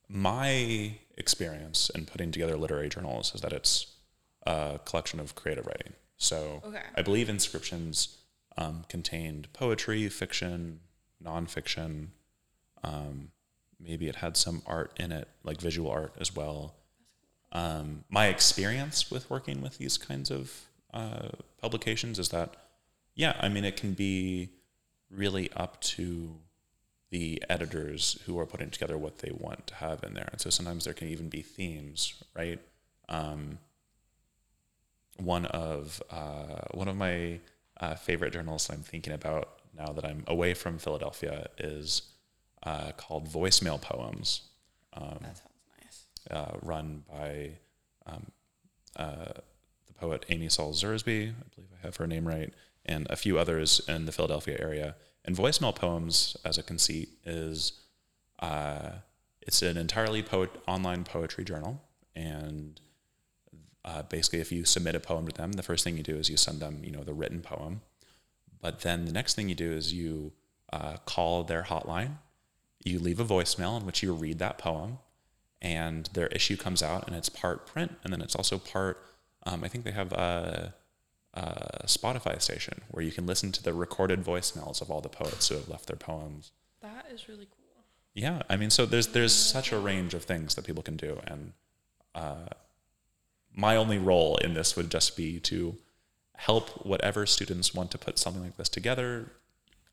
my 0.09 0.95
experience 1.17 1.91
in 1.91 2.07
putting 2.07 2.31
together 2.33 2.57
literary 2.57 2.89
journals 2.89 3.35
is 3.35 3.41
that 3.43 3.53
it's 3.53 3.87
a 4.47 4.81
collection 4.85 5.21
of 5.21 5.35
creative 5.35 5.67
writing. 5.67 5.93
So 6.17 6.63
Okay. 6.65 6.83
I 6.97 7.03
believe 7.03 7.29
inscriptions 7.29 8.19
um, 8.57 8.85
contained 8.89 9.53
poetry, 9.53 10.09
fiction, 10.09 10.81
nonfiction. 11.23 12.09
Um, 12.83 13.31
maybe 13.81 14.09
it 14.09 14.17
had 14.17 14.37
some 14.37 14.63
art 14.67 14.93
in 14.99 15.13
it, 15.13 15.29
like 15.45 15.61
visual 15.61 15.91
art 15.91 16.15
as 16.21 16.35
well. 16.35 16.75
Um, 17.53 18.05
my 18.11 18.27
experience 18.27 19.11
with 19.11 19.31
working 19.31 19.63
with 19.63 19.79
these 19.79 19.97
kinds 19.97 20.31
of 20.31 20.53
uh, 20.93 21.29
publications 21.61 22.19
is 22.19 22.29
that, 22.31 22.55
yeah, 23.15 23.37
I 23.41 23.49
mean, 23.49 23.65
it 23.65 23.77
can 23.77 23.95
be 23.95 24.51
really 25.11 25.51
up 25.53 25.81
to 25.81 26.37
the 27.11 27.43
editors 27.49 28.21
who 28.27 28.39
are 28.39 28.45
putting 28.47 28.71
together 28.71 28.99
what 28.99 29.19
they 29.19 29.31
want 29.31 29.67
to 29.69 29.75
have 29.77 30.03
in 30.03 30.15
there. 30.15 30.29
And 30.31 30.41
so 30.41 30.51
sometimes 30.51 30.85
there 30.85 30.93
can 30.93 31.09
even 31.09 31.29
be 31.29 31.41
themes, 31.41 32.15
right? 32.35 32.61
Um, 33.09 33.59
one 35.17 35.47
of 35.47 36.03
uh, 36.11 36.61
one 36.73 36.89
of 36.89 36.97
my 36.97 37.41
uh, 37.81 37.95
favorite 37.95 38.33
journals 38.33 38.69
I'm 38.71 38.83
thinking 38.83 39.13
about 39.13 39.61
now 39.77 39.93
that 39.93 40.05
I'm 40.05 40.25
away 40.27 40.55
from 40.55 40.79
Philadelphia 40.79 41.49
is 41.59 42.03
uh, 42.63 42.93
called 42.97 43.29
Voicemail 43.29 43.81
Poems, 43.81 44.43
um, 44.95 45.19
That 45.21 45.37
sounds 45.37 45.51
nice. 45.83 46.07
uh, 46.31 46.57
run 46.63 47.05
by 47.11 47.53
um, 48.07 48.27
uh, 48.97 49.33
the 49.87 49.93
poet 49.95 50.25
Amy 50.29 50.49
Saul 50.49 50.73
Zerby. 50.73 51.31
I 51.31 51.55
believe 51.55 51.71
I 51.83 51.87
have 51.87 51.97
her 51.97 52.07
name 52.07 52.27
right, 52.27 52.53
and 52.85 53.07
a 53.11 53.17
few 53.17 53.39
others 53.39 53.81
in 53.89 54.07
the 54.07 54.13
Philadelphia 54.13 54.57
area. 54.61 54.97
And 55.25 55.37
voicemail 55.37 55.75
poems, 55.75 56.37
as 56.45 56.59
a 56.59 56.63
conceit, 56.63 57.11
is 57.25 57.73
uh, 58.39 58.91
it's 59.43 59.63
an 59.63 59.77
entirely 59.77 60.23
poet 60.23 60.51
online 60.67 61.05
poetry 61.05 61.45
journal, 61.45 61.83
and 62.15 62.81
uh, 63.85 64.03
basically, 64.03 64.41
if 64.41 64.53
you 64.53 64.65
submit 64.65 64.95
a 64.95 65.01
poem 65.01 65.27
to 65.27 65.35
them, 65.35 65.53
the 65.53 65.63
first 65.63 65.85
thing 65.85 65.97
you 65.97 66.03
do 66.03 66.17
is 66.17 66.29
you 66.29 66.37
send 66.37 66.61
them, 66.61 66.83
you 66.83 66.91
know, 66.91 67.05
the 67.05 67.15
written 67.15 67.41
poem. 67.41 67.81
But 68.61 68.81
then 68.81 69.05
the 69.05 69.13
next 69.13 69.35
thing 69.35 69.49
you 69.49 69.55
do 69.55 69.73
is 69.73 69.95
you 69.95 70.33
uh, 70.73 70.97
call 71.07 71.45
their 71.45 71.63
hotline. 71.63 72.19
You 72.85 72.99
leave 72.99 73.21
a 73.21 73.25
voicemail 73.25 73.79
in 73.79 73.87
which 73.87 74.03
you 74.03 74.13
read 74.13 74.39
that 74.39 74.59
poem, 74.59 74.99
and 75.61 76.09
their 76.13 76.29
issue 76.29 76.57
comes 76.57 76.83
out, 76.83 77.07
and 77.07 77.17
it's 77.17 77.29
part 77.29 77.67
print, 77.67 77.97
and 78.05 78.13
then 78.13 78.21
it's 78.21 78.37
also 78.37 78.59
part. 78.59 79.03
Um, 79.45 79.65
I 79.65 79.69
think 79.69 79.85
they 79.85 79.93
have 79.93 80.13
a, 80.13 80.75
uh, 81.35 81.87
Spotify 81.87 82.41
station 82.41 82.83
where 82.91 83.05
you 83.05 83.13
can 83.13 83.27
listen 83.27 83.53
to 83.53 83.63
the 83.63 83.73
recorded 83.73 84.25
voicemails 84.25 84.81
of 84.81 84.91
all 84.91 85.01
the 85.01 85.09
poets 85.09 85.49
who 85.49 85.55
have 85.55 85.69
left 85.69 85.87
their 85.87 85.97
poems. 85.97 86.53
That 86.83 87.07
is 87.13 87.29
really 87.29 87.47
cool. 87.47 87.85
Yeah, 88.15 88.43
I 88.49 88.57
mean, 88.57 88.71
so 88.71 88.87
there's 88.87 89.09
there's 89.09 89.35
such 89.35 89.71
a 89.71 89.79
range 89.79 90.15
of 90.15 90.25
things 90.25 90.55
that 90.55 90.65
people 90.65 90.83
can 90.83 90.97
do, 90.97 91.21
and 91.27 91.53
uh, 92.15 92.49
my 93.55 93.77
only 93.77 93.99
role 93.99 94.37
in 94.37 94.55
this 94.55 94.77
would 94.77 94.91
just 94.91 95.17
be 95.17 95.39
to 95.41 95.77
help 96.37 96.87
whatever 96.87 97.27
students 97.27 97.75
want 97.75 97.91
to 97.91 97.99
put 97.99 98.19
something 98.19 98.43
like 98.43 98.57
this 98.57 98.69
together 98.69 99.33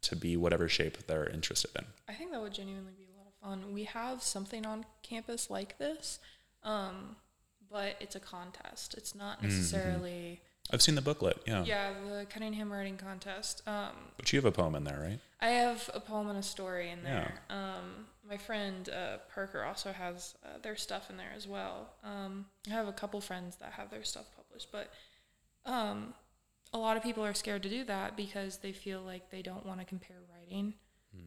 to 0.05 0.15
be 0.15 0.35
whatever 0.37 0.67
shape 0.69 1.05
they're 1.07 1.27
interested 1.29 1.71
in. 1.77 1.85
I 2.09 2.13
think 2.13 2.31
that 2.31 2.41
would 2.41 2.53
genuinely 2.53 2.93
be 2.97 3.05
a 3.13 3.17
lot 3.17 3.27
of 3.27 3.33
fun. 3.61 3.73
We 3.73 3.83
have 3.85 4.21
something 4.23 4.65
on 4.65 4.85
campus 5.03 5.49
like 5.49 5.77
this, 5.77 6.19
um, 6.63 7.15
but 7.71 7.95
it's 7.99 8.15
a 8.15 8.19
contest. 8.19 8.93
It's 8.95 9.13
not 9.15 9.37
Mm-hmm. 9.37 9.47
necessarily. 9.47 10.41
I've 10.73 10.81
seen 10.81 10.95
the 10.95 11.01
booklet, 11.01 11.37
yeah. 11.45 11.63
Yeah, 11.63 11.93
the 12.09 12.25
Cunningham 12.27 12.71
writing 12.73 12.97
contest. 12.97 13.61
Um, 13.67 13.91
But 14.17 14.33
you 14.33 14.37
have 14.39 14.45
a 14.45 14.51
poem 14.51 14.73
in 14.73 14.83
there, 14.83 14.99
right? 14.99 15.19
I 15.39 15.49
have 15.49 15.89
a 15.93 15.99
poem 15.99 16.27
and 16.27 16.39
a 16.39 16.43
story 16.43 16.89
in 16.89 17.03
there. 17.03 17.35
Um, 17.51 18.07
my 18.27 18.37
friend 18.37 18.89
uh, 18.89 19.17
Parker 19.31 19.63
also 19.63 19.91
has 19.91 20.33
uh, 20.43 20.57
their 20.63 20.75
stuff 20.75 21.11
in 21.11 21.17
there 21.17 21.31
as 21.35 21.47
well. 21.47 21.93
Um, 22.03 22.47
I 22.67 22.71
have 22.71 22.87
a 22.87 22.93
couple 22.93 23.21
friends 23.21 23.57
that 23.57 23.73
have 23.73 23.91
their 23.91 24.03
stuff 24.03 24.25
published, 24.35 24.71
but 24.71 24.91
um, 25.67 26.15
a 26.75 26.77
lot 26.77 26.97
of 26.97 27.03
people 27.03 27.23
are 27.25 27.33
scared 27.33 27.63
to 27.63 27.69
do 27.69 27.85
that 27.85 28.17
because 28.17 28.57
they 28.57 28.73
feel 28.73 29.01
like 29.01 29.31
they 29.31 29.41
don't 29.41 29.65
want 29.65 29.79
to 29.79 29.85
compare 29.85 30.17
writing. 30.31 30.73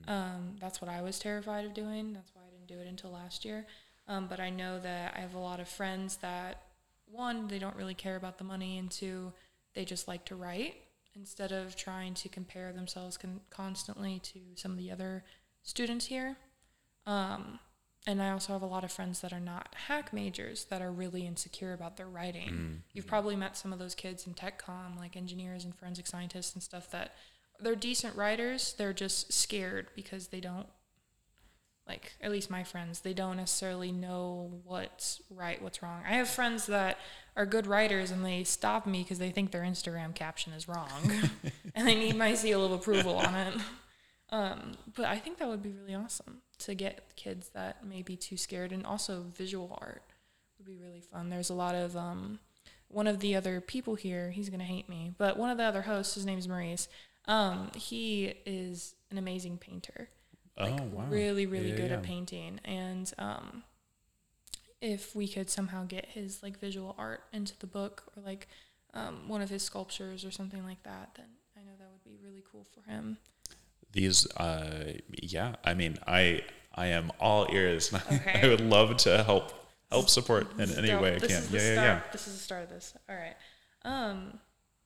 Um, 0.07 0.57
that's 0.61 0.83
what 0.83 0.91
I 0.91 1.01
was 1.01 1.19
terrified 1.19 1.65
of 1.65 1.73
doing. 1.73 2.13
That's 2.13 2.31
why 2.35 2.43
I 2.47 2.51
didn't 2.51 2.67
do 2.67 2.79
it 2.79 2.87
until 2.87 3.11
last 3.11 3.45
year. 3.45 3.67
Um, 4.07 4.27
but 4.29 4.41
I 4.41 4.51
know 4.51 4.79
that 4.79 5.15
I 5.17 5.21
have 5.21 5.35
a 5.35 5.39
lot 5.39 5.61
of 5.61 5.69
friends 5.69 6.19
that 6.19 6.63
one, 7.07 7.49
they 7.49 7.59
don't 7.59 7.77
really 7.77 7.95
care 7.95 8.17
about 8.17 8.37
the 8.37 8.45
money, 8.45 8.77
and 8.77 8.91
two, 8.91 9.33
they 9.75 9.87
just 9.87 10.07
like 10.07 10.27
to 10.27 10.37
write 10.37 10.75
instead 11.15 11.53
of 11.53 11.75
trying 11.75 12.13
to 12.15 12.29
compare 12.29 12.73
themselves 12.73 13.17
con- 13.17 13.41
constantly 13.49 14.19
to 14.21 14.41
some 14.55 14.73
of 14.73 14.79
the 14.79 14.91
other 14.91 15.25
students 15.63 16.07
here. 16.07 16.37
Um, 17.07 17.59
and 18.09 18.23
I 18.23 18.31
also 18.31 18.55
have 18.55 18.63
a 18.63 18.67
lot 18.67 18.85
of 18.85 18.91
friends 18.91 19.21
that 19.21 19.35
are 19.35 19.41
not 19.41 19.75
hack 19.87 20.15
majors 20.15 20.65
that 20.71 20.81
are 20.81 20.91
really 20.91 21.27
insecure 21.27 21.75
about 21.75 21.99
their 21.99 22.09
writing. 22.09 22.83
You've 22.95 23.07
probably 23.07 23.37
met 23.37 23.55
some 23.55 23.71
of 23.71 23.79
those 23.79 23.95
kids 23.95 24.27
in 24.27 24.33
tech 24.33 24.57
com, 24.59 24.97
like 24.97 25.15
engineers 25.15 25.63
and 25.63 25.75
forensic 25.75 26.07
scientists 26.07 26.55
and 26.55 26.63
stuff 26.63 26.91
that 26.91 27.15
they're 27.61 27.77
decent 27.77 28.17
writers. 28.17 28.75
They're 28.79 28.95
just 28.95 29.35
scared 29.35 29.89
because 29.95 30.29
they 30.29 30.41
don't 30.41 30.69
like 31.87 32.15
at 32.23 32.31
least 32.31 32.51
my 32.51 32.63
friends 32.65 33.01
they 33.01 33.15
don't 33.15 33.39
necessarily 33.39 33.91
know 33.91 34.61
what's 34.65 35.23
right 35.31 35.63
what's 35.63 35.83
wrong 35.83 36.03
i 36.07 36.17
have 36.17 36.29
friends 36.29 36.67
that 36.67 36.99
are 37.35 37.47
good 37.47 37.67
writers 37.67 38.11
and 38.11 38.23
they 38.27 38.45
stop 38.45 38.87
me 38.87 39.03
because 39.03 39.19
they 39.19 39.31
think 39.31 39.53
their 39.53 39.63
instagram 39.63 40.15
caption 40.15 40.53
is 40.53 40.69
wrong 40.69 40.91
and 41.75 41.89
they 41.89 41.95
need 41.95 42.15
my 42.15 42.35
seal 42.35 42.63
of 42.63 42.73
approval 42.73 43.17
on 43.17 43.35
it 43.35 43.55
um, 44.29 44.73
but 44.95 45.07
i 45.07 45.17
think 45.17 45.39
that 45.39 45.49
would 45.49 45.63
be 45.63 45.73
really 45.73 45.95
awesome 45.95 46.43
to 46.59 46.75
get 46.75 47.15
kids 47.17 47.51
that 47.51 47.87
may 47.87 48.03
be 48.03 48.17
too 48.17 48.37
scared 48.37 48.73
and 48.73 48.85
also 48.85 49.25
visual 49.35 49.79
art 49.81 50.03
would 50.59 50.67
be 50.67 50.77
really 50.77 51.01
fun. 51.01 51.29
There's 51.31 51.51
a 51.51 51.55
lot 51.55 51.75
of 51.75 51.97
um, 51.97 52.41
one 52.89 53.07
of 53.07 53.21
the 53.21 53.37
other 53.37 53.61
people 53.61 53.95
here 53.95 54.31
he's 54.31 54.49
going 54.49 54.61
to 54.61 54.65
hate 54.67 54.89
me 54.89 55.13
but 55.19 55.37
one 55.37 55.51
of 55.51 55.59
the 55.59 55.65
other 55.65 55.83
hosts 55.83 56.15
his 56.15 56.27
name 56.27 56.39
is 56.39 56.49
maurice 56.49 56.89
um, 57.27 57.71
he 57.75 58.33
is 58.47 58.95
an 59.11 59.19
amazing 59.19 59.59
painter. 59.59 60.09
Like 60.59 60.81
oh, 60.81 60.85
wow. 60.93 61.05
really 61.09 61.47
really 61.47 61.71
Yeah, 61.71 61.77
good 61.77 61.93
at 61.93 62.03
painting 62.03 62.59
and 62.65 63.13
um 63.19 63.63
if 64.81 65.15
we 65.15 65.29
could 65.29 65.49
somehow 65.51 65.85
get 65.85 66.07
his 66.07 66.43
like 66.43 66.59
visual 66.59 66.97
art 66.99 67.23
into 67.33 67.57
the 67.61 67.67
book 67.67 68.05
or 68.17 68.23
like 68.25 68.49
um, 68.95 69.29
one 69.29 69.41
of 69.43 69.51
his 69.51 69.63
sculptures 69.63 70.25
or 70.25 70.33
something 70.33 70.65
like 70.65 70.83
that 70.83 71.11
then 71.15 71.27
i 71.57 71.61
know 71.61 71.73
that 71.79 71.89
would 71.93 72.03
be 72.03 72.17
really 72.25 72.43
cool 72.51 72.65
for 72.75 72.89
him 72.91 73.19
These, 73.93 74.27
uh, 74.37 74.93
yeah, 75.23 75.57
I 75.65 75.75
mean, 75.75 75.99
I 76.07 76.43
I 76.75 76.87
am 76.89 77.11
all 77.21 77.47
ears. 77.53 77.93
Okay. 78.13 78.41
I 78.43 78.49
would 78.49 78.61
love 78.61 78.97
to 78.99 79.23
help 79.25 79.53
help 79.91 80.09
support 80.11 80.53
in 80.59 80.71
any 80.77 80.89
dope. 80.89 81.03
way 81.03 81.15
I 81.15 81.19
this 81.19 81.33
can. 81.33 81.55
Yeah, 81.55 81.61
yeah, 81.67 81.73
start. 81.73 81.87
yeah. 81.87 82.01
this 82.13 82.27
is 82.29 82.35
the 82.35 82.41
start 82.41 82.63
of 82.65 82.69
this 82.69 82.95
all 83.09 83.17
right 83.17 83.37
um 83.85 84.39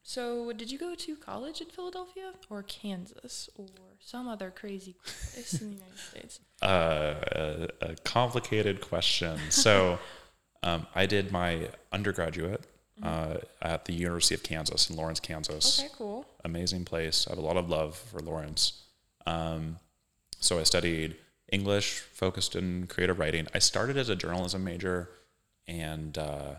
so 0.05 0.53
did 0.53 0.71
you 0.71 0.79
go 0.79 0.95
to 0.95 1.17
college 1.17 1.61
in 1.61 1.67
philadelphia 1.69 2.35
or 2.51 2.63
kansas 2.63 3.51
or 3.57 3.67
some 3.99 4.29
other 4.29 4.53
crazy 4.53 4.95
place 5.03 5.61
in 5.61 5.71
the 5.71 5.75
united 5.75 5.99
states 6.11 6.39
uh, 6.63 7.15
a, 7.33 7.69
a 7.81 7.95
complicated 8.05 8.81
question. 8.81 9.37
So, 9.51 9.99
um, 10.63 10.87
I 10.95 11.07
did 11.07 11.33
my 11.33 11.69
undergraduate 11.93 12.65
uh, 13.03 13.39
at 13.61 13.85
the 13.87 13.93
University 13.93 14.37
of 14.37 14.45
Kansas 14.45 14.89
in 14.89 14.97
Lawrence, 14.97 15.19
Kansas. 15.19 15.79
Mm-hmm. 15.79 15.87
okay 15.87 15.95
cool 15.99 16.27
Amazing 16.45 16.85
place. 16.85 17.27
I 17.27 17.31
have 17.31 17.39
a 17.39 17.43
lot 17.43 17.57
of 17.57 17.69
love 17.69 17.97
for 17.97 18.21
Lawrence. 18.21 18.85
Um, 19.27 19.79
so 20.41 20.59
I 20.59 20.65
studied 20.65 21.17
English, 21.51 22.01
focused 22.01 22.57
in 22.57 22.87
creative 22.87 23.19
writing. 23.19 23.47
I 23.55 23.59
started 23.59 23.97
as 23.97 24.09
a 24.09 24.17
journalism 24.17 24.65
major 24.65 25.11
and 25.69 26.17
uh, 26.19 26.55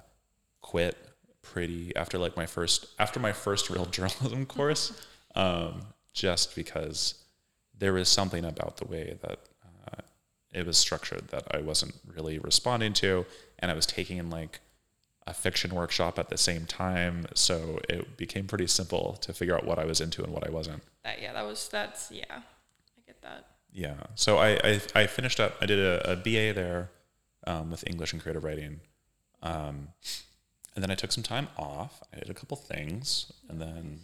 quit 0.62 0.98
pretty 1.42 1.94
after 1.96 2.18
like 2.18 2.38
my 2.38 2.46
first 2.46 2.88
after 2.98 3.20
my 3.20 3.34
first 3.34 3.70
real 3.70 3.86
journalism 3.98 4.46
course, 4.46 5.06
um, 5.36 5.82
just 6.14 6.56
because 6.56 7.16
there 7.78 7.94
was 7.94 8.08
something 8.08 8.46
about 8.46 8.78
the 8.78 8.86
way 8.86 9.18
that 9.22 9.40
uh, 9.66 10.02
it 10.54 10.66
was 10.66 10.78
structured 10.78 11.28
that 11.30 11.44
I 11.52 11.60
wasn't 11.60 11.96
really 12.16 12.40
responding 12.40 12.94
to, 12.94 13.26
and 13.60 13.72
I 13.72 13.74
was 13.74 13.86
taking 13.86 14.18
in 14.18 14.30
like 14.30 14.62
a 15.26 15.34
fiction 15.34 15.74
workshop 15.74 16.20
at 16.20 16.30
the 16.30 16.38
same 16.38 16.66
time, 16.66 17.26
so 17.34 17.80
it 17.90 18.18
became 18.18 18.46
pretty 18.48 18.68
simple 18.68 19.14
to 19.22 19.34
figure 19.34 19.56
out 19.56 19.66
what 19.66 19.80
I 19.80 19.86
was 19.86 20.02
into 20.02 20.24
and 20.24 20.34
what 20.34 20.46
I 20.48 20.52
wasn't. 20.52 20.84
that 21.04 21.22
yeah 21.22 21.34
that 21.34 21.46
was 21.46 21.68
that's 21.70 22.12
yeah 22.12 22.26
i 22.30 23.02
get 23.08 23.22
that 23.22 23.48
Yeah. 23.72 23.96
So 24.16 24.38
I, 24.38 24.50
I, 24.64 24.82
I 24.96 25.08
finished 25.08 25.40
up, 25.40 25.56
I 25.62 25.66
did 25.66 25.80
a, 25.80 26.12
a 26.12 26.16
BA 26.16 26.54
there 26.54 26.90
um, 27.48 27.72
with 27.72 27.84
English 27.88 28.14
and 28.14 28.22
creative 28.22 28.44
writing. 28.44 28.82
Um, 29.42 29.90
and 30.76 30.84
then 30.84 30.92
I 30.92 30.96
took 30.96 31.12
some 31.12 31.24
time 31.24 31.48
off. 31.58 32.02
I 32.14 32.20
did 32.20 32.30
a 32.30 32.34
couple 32.34 32.56
things. 32.58 33.32
And 33.50 33.60
then, 33.62 34.00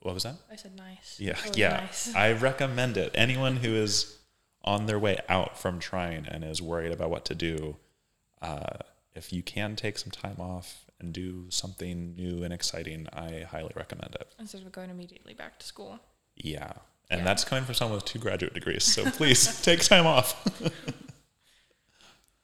what 0.00 0.14
was 0.14 0.22
that? 0.22 0.36
i 0.50 0.56
said 0.56 0.74
nice 0.76 1.16
Yeah. 1.18 1.36
Yeah. 1.54 1.80
nice. 1.80 2.14
I 2.14 2.32
recommend 2.32 2.96
it. 2.96 3.10
Anyone 3.14 3.56
who 3.56 3.74
is 3.74 4.16
on 4.64 4.86
their 4.86 4.98
way 4.98 5.18
out 5.28 5.58
from 5.58 5.78
Trine 5.80 6.26
and 6.30 6.44
is 6.44 6.60
worried 6.62 6.92
about 6.92 7.10
what 7.10 7.24
to 7.26 7.34
do, 7.34 7.76
uh, 8.42 8.78
if 9.18 9.32
you 9.32 9.42
can 9.42 9.76
take 9.76 9.98
some 9.98 10.10
time 10.10 10.36
off 10.40 10.84
and 11.00 11.12
do 11.12 11.46
something 11.50 12.14
new 12.16 12.42
and 12.42 12.52
exciting, 12.52 13.06
I 13.12 13.44
highly 13.50 13.72
recommend 13.76 14.14
it. 14.14 14.32
instead 14.38 14.62
of 14.62 14.72
going 14.72 14.90
immediately 14.90 15.34
back 15.34 15.58
to 15.58 15.66
school. 15.66 15.98
Yeah. 16.36 16.72
And 17.10 17.20
Yeah. 17.20 17.24
that's 17.24 17.44
coming 17.44 17.64
from 17.64 17.74
someone 17.74 17.96
with 17.96 18.04
two 18.04 18.18
graduate 18.18 18.54
degrees. 18.54 18.84
So 18.84 19.04
please 19.10 19.60
take 19.68 19.80
time 19.84 20.06
off. 20.06 20.28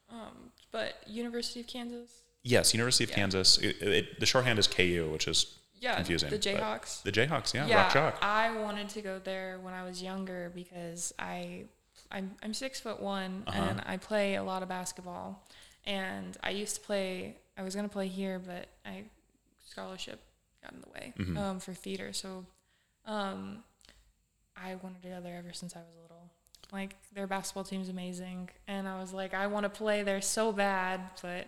Um, 0.09 0.51
but 0.71 0.95
University 1.07 1.59
of 1.61 1.67
Kansas, 1.67 2.09
Yes, 2.47 2.73
University 2.75 3.03
of 3.05 3.09
Yeah. 3.09 3.15
Kansas. 3.15 3.57
It, 3.57 3.81
it, 3.81 4.19
the 4.19 4.25
shorthand 4.27 4.59
is 4.59 4.67
KU, 4.67 5.09
which 5.11 5.27
is 5.27 5.57
yeah, 5.81 5.95
confusing. 5.95 6.29
the 6.29 6.37
Jayhawks. 6.37 7.01
The 7.01 7.11
Jayhawks, 7.11 7.53
yeah, 7.55 7.65
yeah, 7.65 7.75
Rock 7.83 7.91
Chalk. 7.93 8.17
I 8.21 8.55
wanted 8.61 8.87
to 8.89 9.01
go 9.01 9.19
there 9.19 9.57
when 9.63 9.73
I 9.73 9.83
was 9.83 10.01
younger 10.03 10.51
because 10.53 11.11
I, 11.17 11.63
I'm, 12.11 12.35
I'm 12.43 12.53
six 12.53 12.79
foot 12.79 13.01
one 13.01 13.43
Uh-huh. 13.47 13.59
and 13.61 13.81
I 13.85 13.97
play 13.97 14.35
a 14.35 14.43
lot 14.43 14.61
of 14.61 14.69
basketball, 14.69 15.43
and 15.85 16.37
I 16.43 16.49
used 16.51 16.75
to 16.75 16.81
play. 16.81 17.37
I 17.57 17.63
was 17.63 17.75
gonna 17.75 17.89
play 17.89 18.07
here, 18.07 18.39
but 18.39 18.67
I 18.85 19.03
scholarship 19.65 20.19
got 20.63 20.73
in 20.73 20.81
the 20.81 20.89
way 20.89 21.13
Mhm. 21.17 21.37
um, 21.37 21.59
for 21.59 21.73
theater, 21.73 22.11
so 22.13 22.45
um, 23.05 23.63
I 24.55 24.75
wanted 24.75 25.01
to 25.03 25.09
go 25.09 25.21
there 25.21 25.37
ever 25.37 25.53
since 25.53 25.75
I 25.75 25.79
was 25.79 25.95
little. 26.01 26.29
Like 26.71 26.95
their 27.13 27.27
basketball 27.27 27.63
team's 27.63 27.89
amazing, 27.89 28.49
and 28.67 28.87
I 28.87 28.99
was 28.99 29.13
like, 29.13 29.33
I 29.33 29.47
want 29.47 29.63
to 29.65 29.69
play 29.69 30.01
there 30.03 30.21
so 30.21 30.51
bad, 30.51 31.01
but 31.21 31.47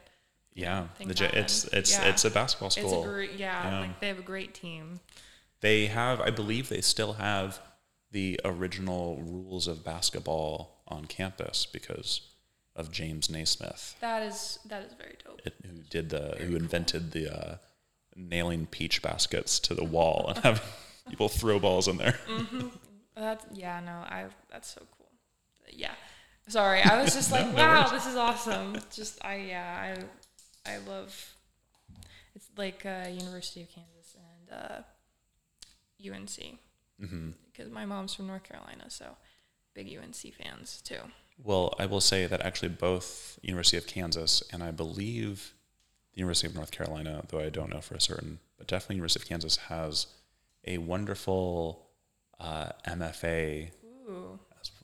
Yeah, 0.54 0.88
the 1.00 1.38
it's 1.38 1.66
it's 1.66 1.92
Yeah. 1.92 2.06
it's 2.10 2.26
a 2.26 2.30
basketball 2.32 2.68
it's 2.68 2.76
school. 2.78 3.04
a 3.04 3.08
great, 3.08 3.34
yeah, 3.34 3.70
Yeah. 3.72 3.80
like 3.82 4.00
they 4.00 4.08
have 4.08 4.20
a 4.20 4.24
great 4.24 4.54
team. 4.54 5.00
they 5.62 5.88
have, 5.88 6.22
I 6.22 6.30
believe, 6.30 6.70
they 6.70 6.82
still 6.82 7.14
have 7.14 7.60
the 8.12 8.40
original 8.46 9.18
rules 9.24 9.66
of 9.68 9.84
basketball 9.84 10.84
on 10.88 11.06
campus 11.06 11.66
because 11.66 12.22
of 12.78 12.92
James 12.92 13.30
Naismith, 13.30 13.96
That 14.00 14.24
is 14.24 14.60
that 14.66 14.84
is 14.84 14.94
very 14.94 15.16
dope. 15.26 15.42
it, 15.46 15.54
who 15.66 15.82
did 15.90 16.10
the 16.10 16.38
who 16.40 16.56
invented 16.56 17.12
the 17.12 17.28
uh, 17.38 17.58
nailing 18.16 18.66
peach 18.68 19.02
baskets 19.02 19.60
to 19.62 19.74
the 19.76 19.84
wall 19.84 20.26
and 20.30 20.38
having 20.44 20.62
people 21.10 21.28
throw 21.28 21.60
balls 21.60 21.88
in 21.90 21.98
there. 21.98 22.18
That's 23.16 23.46
yeah, 23.54 23.80
no, 23.80 23.92
I 23.92 24.26
that's 24.52 24.70
so 24.74 24.82
cool. 24.98 25.10
Yeah. 25.72 25.92
Sorry, 26.48 26.82
I 26.82 27.02
was 27.02 27.14
just 27.14 27.32
like, 27.36 27.48
No, 27.48 27.52
no 27.52 27.58
wow, 27.58 27.80
worries. 27.80 27.92
this 27.92 28.08
is 28.08 28.16
awesome. 28.16 28.78
Just 28.94 29.24
I 29.26 29.36
yeah, 29.38 29.96
I 30.66 30.72
I 30.74 30.78
love 30.88 31.34
it's 32.36 32.48
like 32.56 32.86
uh, 32.86 33.08
University 33.10 33.62
of 33.64 33.70
Kansas 33.70 34.16
and 34.16 34.60
uh, 34.62 34.82
UNC 36.16 36.60
hmm 37.00 37.30
because 37.52 37.72
my 37.72 37.86
mom's 37.86 38.14
from 38.14 38.28
North 38.28 38.44
Carolina, 38.44 38.86
so 38.90 39.18
big 39.74 39.88
UNC 39.98 40.16
fans 40.36 40.80
too. 40.84 41.00
Well, 41.38 41.74
I 41.80 41.86
will 41.86 42.02
say 42.02 42.26
that 42.26 42.42
actually 42.42 42.70
both 42.70 43.40
University 43.42 43.78
of 43.78 43.88
Kansas 43.88 44.44
and 44.52 44.64
I 44.64 44.72
believe 44.72 45.54
the 46.14 46.20
University 46.20 46.48
of 46.48 46.56
North 46.56 46.72
Carolina, 46.72 47.24
though 47.30 47.40
I 47.40 47.50
don't 47.50 47.72
know 47.72 47.82
for 47.82 47.96
a 47.96 48.02
certain, 48.02 48.40
but 48.58 48.68
definitely 48.68 48.96
University 48.96 49.24
of 49.24 49.30
Kansas 49.30 49.58
has 49.58 50.08
a 50.66 50.80
wonderful 50.80 51.88
uh, 52.40 52.70
MFA 52.88 53.70
Ooh, 54.10 54.40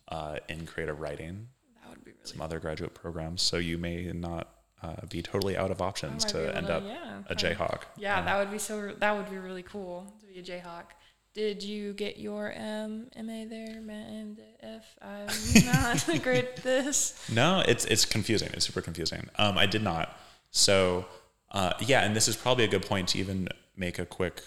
uh, 0.08 0.38
in 0.48 0.66
creative 0.66 1.00
writing. 1.00 1.48
that 1.82 1.90
would 1.90 2.04
be 2.04 2.12
really. 2.12 2.24
Some 2.24 2.42
other 2.42 2.60
graduate 2.60 2.94
programs, 2.94 3.42
so 3.42 3.58
you 3.58 3.78
may 3.78 4.12
not 4.14 4.48
uh, 4.82 5.06
be 5.10 5.22
totally 5.22 5.58
out 5.58 5.72
of 5.72 5.82
options 5.82 6.26
might 6.26 6.32
to 6.32 6.56
end 6.56 6.68
to- 6.68 6.76
up 6.76 6.84
yeah, 6.86 7.22
a 7.30 7.36
Jayhawk. 7.36 7.84
Yeah, 7.98 8.22
that 8.22 8.38
would 8.38 8.52
be 8.52 8.58
so. 8.60 8.94
That 9.00 9.16
would 9.16 9.30
be 9.30 9.38
really 9.38 9.64
cool 9.64 10.14
to 10.20 10.26
be 10.28 10.40
a 10.40 10.44
Jayhawk. 10.44 10.86
Did 11.34 11.64
you 11.64 11.94
get 11.94 12.18
your 12.18 12.52
M 12.52 13.08
M 13.16 13.30
A 13.30 13.46
there, 13.46 13.82
man? 13.82 14.38
If 14.62 14.84
I'm 15.02 15.66
not 15.66 16.06
great 16.24 16.46
at 16.46 16.56
this. 16.58 17.28
No, 17.32 17.64
it's 17.68 17.86
it's 17.86 18.06
confusing. 18.06 18.50
It's 18.54 18.66
super 18.68 18.82
confusing. 18.82 19.28
Um, 19.38 19.58
I 19.58 19.66
did 19.66 19.82
not. 19.82 20.18
So 20.52 21.06
uh, 21.52 21.74
yeah, 21.80 22.04
and 22.04 22.16
this 22.16 22.28
is 22.28 22.36
probably 22.36 22.66
a 22.66 22.68
good 22.68 22.86
point 22.86 23.10
to 23.10 23.20
even 23.20 23.50
make 23.76 23.98
a 23.98 24.06
quick 24.06 24.44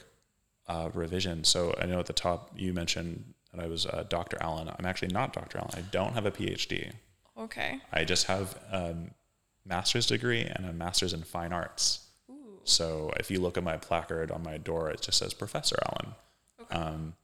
uh, 0.68 0.90
revision. 0.94 1.42
So 1.42 1.74
I 1.80 1.86
know 1.86 1.98
at 1.98 2.06
the 2.06 2.12
top 2.12 2.52
you 2.56 2.72
mentioned 2.72 3.34
that 3.52 3.64
I 3.64 3.66
was 3.66 3.86
uh, 3.86 4.04
Dr. 4.08 4.38
Allen. 4.40 4.68
I'm 4.68 4.86
actually 4.86 5.12
not 5.12 5.32
Dr. 5.32 5.58
Allen. 5.58 5.70
I 5.76 5.80
don't 5.80 6.14
have 6.14 6.26
a 6.26 6.30
PhD. 6.30 6.92
Okay. 7.36 7.80
I 7.92 8.04
just 8.04 8.26
have 8.26 8.54
a 8.70 8.94
master's 9.64 10.06
degree 10.06 10.42
and 10.42 10.66
a 10.66 10.72
master's 10.72 11.12
in 11.12 11.22
fine 11.22 11.52
arts. 11.52 12.06
Ooh. 12.30 12.60
So 12.64 13.12
if 13.18 13.30
you 13.30 13.40
look 13.40 13.56
at 13.58 13.64
my 13.64 13.76
placard 13.76 14.30
on 14.30 14.42
my 14.42 14.56
door, 14.56 14.90
it 14.90 15.02
just 15.02 15.18
says 15.18 15.34
Professor 15.34 15.76
Allen. 15.90 16.14
Um, 16.70 17.14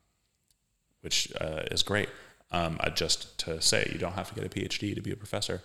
which 1.01 1.33
uh, 1.41 1.63
is 1.71 1.83
great. 1.83 2.09
Um, 2.51 2.77
uh, 2.81 2.91
just 2.91 3.39
to 3.41 3.61
say, 3.63 3.89
you 3.93 3.99
don't 3.99 4.13
have 4.13 4.29
to 4.29 4.35
get 4.35 4.45
a 4.45 4.49
PhD 4.49 4.95
to 4.95 5.01
be 5.01 5.11
a 5.11 5.17
professor. 5.17 5.63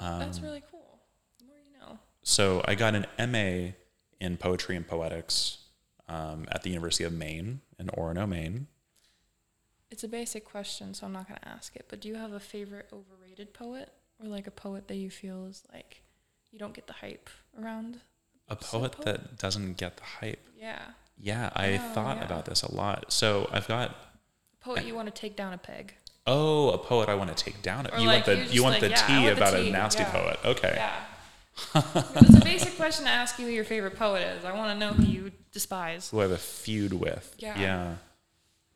That's 0.00 0.38
um, 0.38 0.44
really 0.44 0.62
cool. 0.70 0.98
The 1.38 1.44
more 1.44 1.56
you 1.58 1.78
know. 1.78 1.98
So 2.22 2.62
I 2.66 2.74
got 2.74 2.94
an 2.94 3.06
MA 3.30 3.72
in 4.20 4.36
poetry 4.36 4.76
and 4.76 4.86
poetics 4.86 5.58
um, 6.08 6.46
at 6.50 6.62
the 6.62 6.70
University 6.70 7.04
of 7.04 7.12
Maine 7.12 7.60
in 7.78 7.88
Orono, 7.88 8.28
Maine. 8.28 8.66
It's 9.90 10.04
a 10.04 10.08
basic 10.08 10.44
question, 10.44 10.94
so 10.94 11.06
I'm 11.06 11.12
not 11.12 11.28
going 11.28 11.38
to 11.40 11.48
ask 11.48 11.76
it. 11.76 11.86
But 11.88 12.00
do 12.00 12.08
you 12.08 12.16
have 12.16 12.32
a 12.32 12.40
favorite 12.40 12.88
overrated 12.92 13.54
poet, 13.54 13.92
or 14.20 14.28
like 14.28 14.46
a 14.46 14.50
poet 14.50 14.88
that 14.88 14.96
you 14.96 15.10
feel 15.10 15.46
is 15.46 15.62
like 15.72 16.02
you 16.50 16.58
don't 16.58 16.74
get 16.74 16.86
the 16.86 16.92
hype 16.94 17.30
around? 17.60 18.00
A 18.48 18.56
poet 18.56 18.92
poet- 18.92 19.04
that 19.04 19.38
doesn't 19.38 19.76
get 19.76 19.96
the 19.96 20.04
hype. 20.04 20.48
Yeah, 20.58 20.82
Yeah, 21.18 21.50
I 21.54 21.74
Oh, 21.74 21.78
thought 21.94 22.18
yeah. 22.18 22.24
about 22.24 22.44
this 22.44 22.62
a 22.62 22.72
lot. 22.74 23.12
So 23.12 23.48
I've 23.52 23.66
got 23.68 23.90
a 23.90 24.64
poet 24.64 24.84
you 24.84 24.94
want 24.94 25.06
to 25.14 25.20
take 25.20 25.36
down 25.36 25.52
a 25.52 25.58
peg. 25.58 25.94
oh, 26.26 26.70
a 26.70 26.78
poet 26.78 27.08
I 27.08 27.14
want 27.14 27.34
to 27.36 27.44
take 27.44 27.62
down. 27.62 27.86
Or 27.86 27.98
you 27.98 28.06
like, 28.06 28.26
want 28.26 28.48
the 28.48 28.54
you 28.54 28.62
want 28.62 28.74
like, 28.74 28.80
the 28.82 28.88
yeah, 28.90 29.06
tea 29.06 29.12
want 29.24 29.26
the 29.26 29.32
about 29.42 29.54
a 29.54 29.70
nasty 29.70 30.02
yeah. 30.02 30.10
poet. 30.10 30.38
Okay. 30.44 30.72
Yeah. 30.76 30.94
it's 32.16 32.36
a 32.36 32.44
basic 32.44 32.76
question 32.76 33.04
to 33.06 33.10
ask 33.10 33.38
you 33.38 33.46
who 33.46 33.52
your 33.52 33.64
favorite 33.64 33.96
poet 33.96 34.22
is. 34.36 34.44
I 34.44 34.52
want 34.54 34.72
to 34.72 34.78
know 34.78 34.92
who 34.92 35.04
you 35.04 35.32
despise. 35.52 36.10
Who 36.10 36.18
I 36.18 36.22
have 36.22 36.32
a 36.32 36.36
feud 36.38 36.92
with. 36.92 37.34
Yeah. 37.38 37.58
Yeah. 37.58 37.94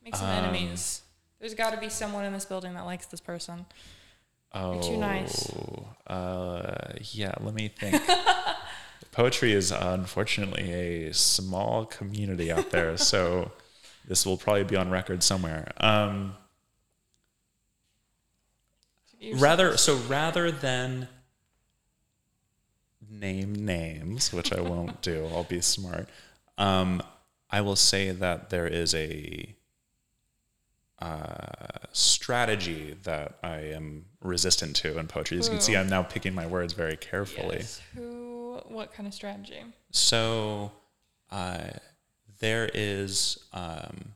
Make 0.02 0.16
some 0.16 0.30
Um, 0.30 0.44
enemies. 0.44 1.02
There's 1.40 1.54
got 1.54 1.72
to 1.74 1.76
be 1.80 1.90
someone 1.90 2.24
in 2.24 2.32
this 2.32 2.46
building 2.46 2.72
that 2.74 2.86
likes 2.86 3.04
this 3.06 3.20
person. 3.20 3.66
Oh, 4.52 4.74
You're 4.74 4.82
too 4.82 4.96
nice. 4.96 5.50
Uh, 6.06 6.94
yeah, 7.12 7.32
let 7.40 7.54
me 7.54 7.68
think. 7.68 8.00
Poetry 9.12 9.52
is 9.52 9.72
unfortunately 9.72 10.72
a 10.72 11.12
small 11.12 11.84
community 11.84 12.52
out 12.52 12.70
there, 12.70 12.96
so 12.96 13.50
this 14.06 14.24
will 14.24 14.36
probably 14.36 14.64
be 14.64 14.76
on 14.76 14.90
record 14.90 15.22
somewhere. 15.22 15.72
Um, 15.78 16.36
rather, 19.34 19.76
so 19.76 19.96
rather 19.96 20.50
than 20.50 21.08
name 23.10 23.54
names, 23.54 24.32
which 24.32 24.52
I 24.52 24.60
won't 24.60 25.02
do, 25.02 25.26
I'll 25.32 25.44
be 25.44 25.60
smart. 25.60 26.08
Um, 26.56 27.02
I 27.50 27.60
will 27.62 27.76
say 27.76 28.12
that 28.12 28.50
there 28.50 28.66
is 28.66 28.94
a 28.94 29.56
uh, 31.00 31.86
strategy 31.92 32.96
that 33.02 33.38
I 33.42 33.58
am 33.58 34.04
resistant 34.22 34.76
to 34.76 34.98
in 34.98 35.08
poetry. 35.08 35.38
As 35.38 35.46
you 35.46 35.52
can 35.52 35.60
see, 35.60 35.76
I'm 35.76 35.88
now 35.88 36.02
picking 36.02 36.34
my 36.34 36.46
words 36.46 36.74
very 36.74 36.96
carefully. 36.96 37.58
Yes. 37.58 37.80
Who? 38.68 38.74
What 38.74 38.92
kind 38.92 39.06
of 39.06 39.14
strategy? 39.14 39.62
So 39.90 40.72
uh, 41.30 41.70
there 42.38 42.70
is 42.72 43.38
um, 43.52 44.12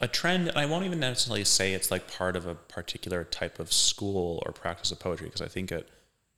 a 0.00 0.08
trend, 0.08 0.48
and 0.48 0.58
I 0.58 0.66
won't 0.66 0.84
even 0.84 1.00
necessarily 1.00 1.44
say 1.44 1.74
it's 1.74 1.90
like 1.90 2.10
part 2.10 2.36
of 2.36 2.46
a 2.46 2.54
particular 2.54 3.24
type 3.24 3.58
of 3.58 3.72
school 3.72 4.42
or 4.46 4.52
practice 4.52 4.90
of 4.90 4.98
poetry, 4.98 5.26
because 5.26 5.42
I 5.42 5.48
think 5.48 5.72
it 5.72 5.88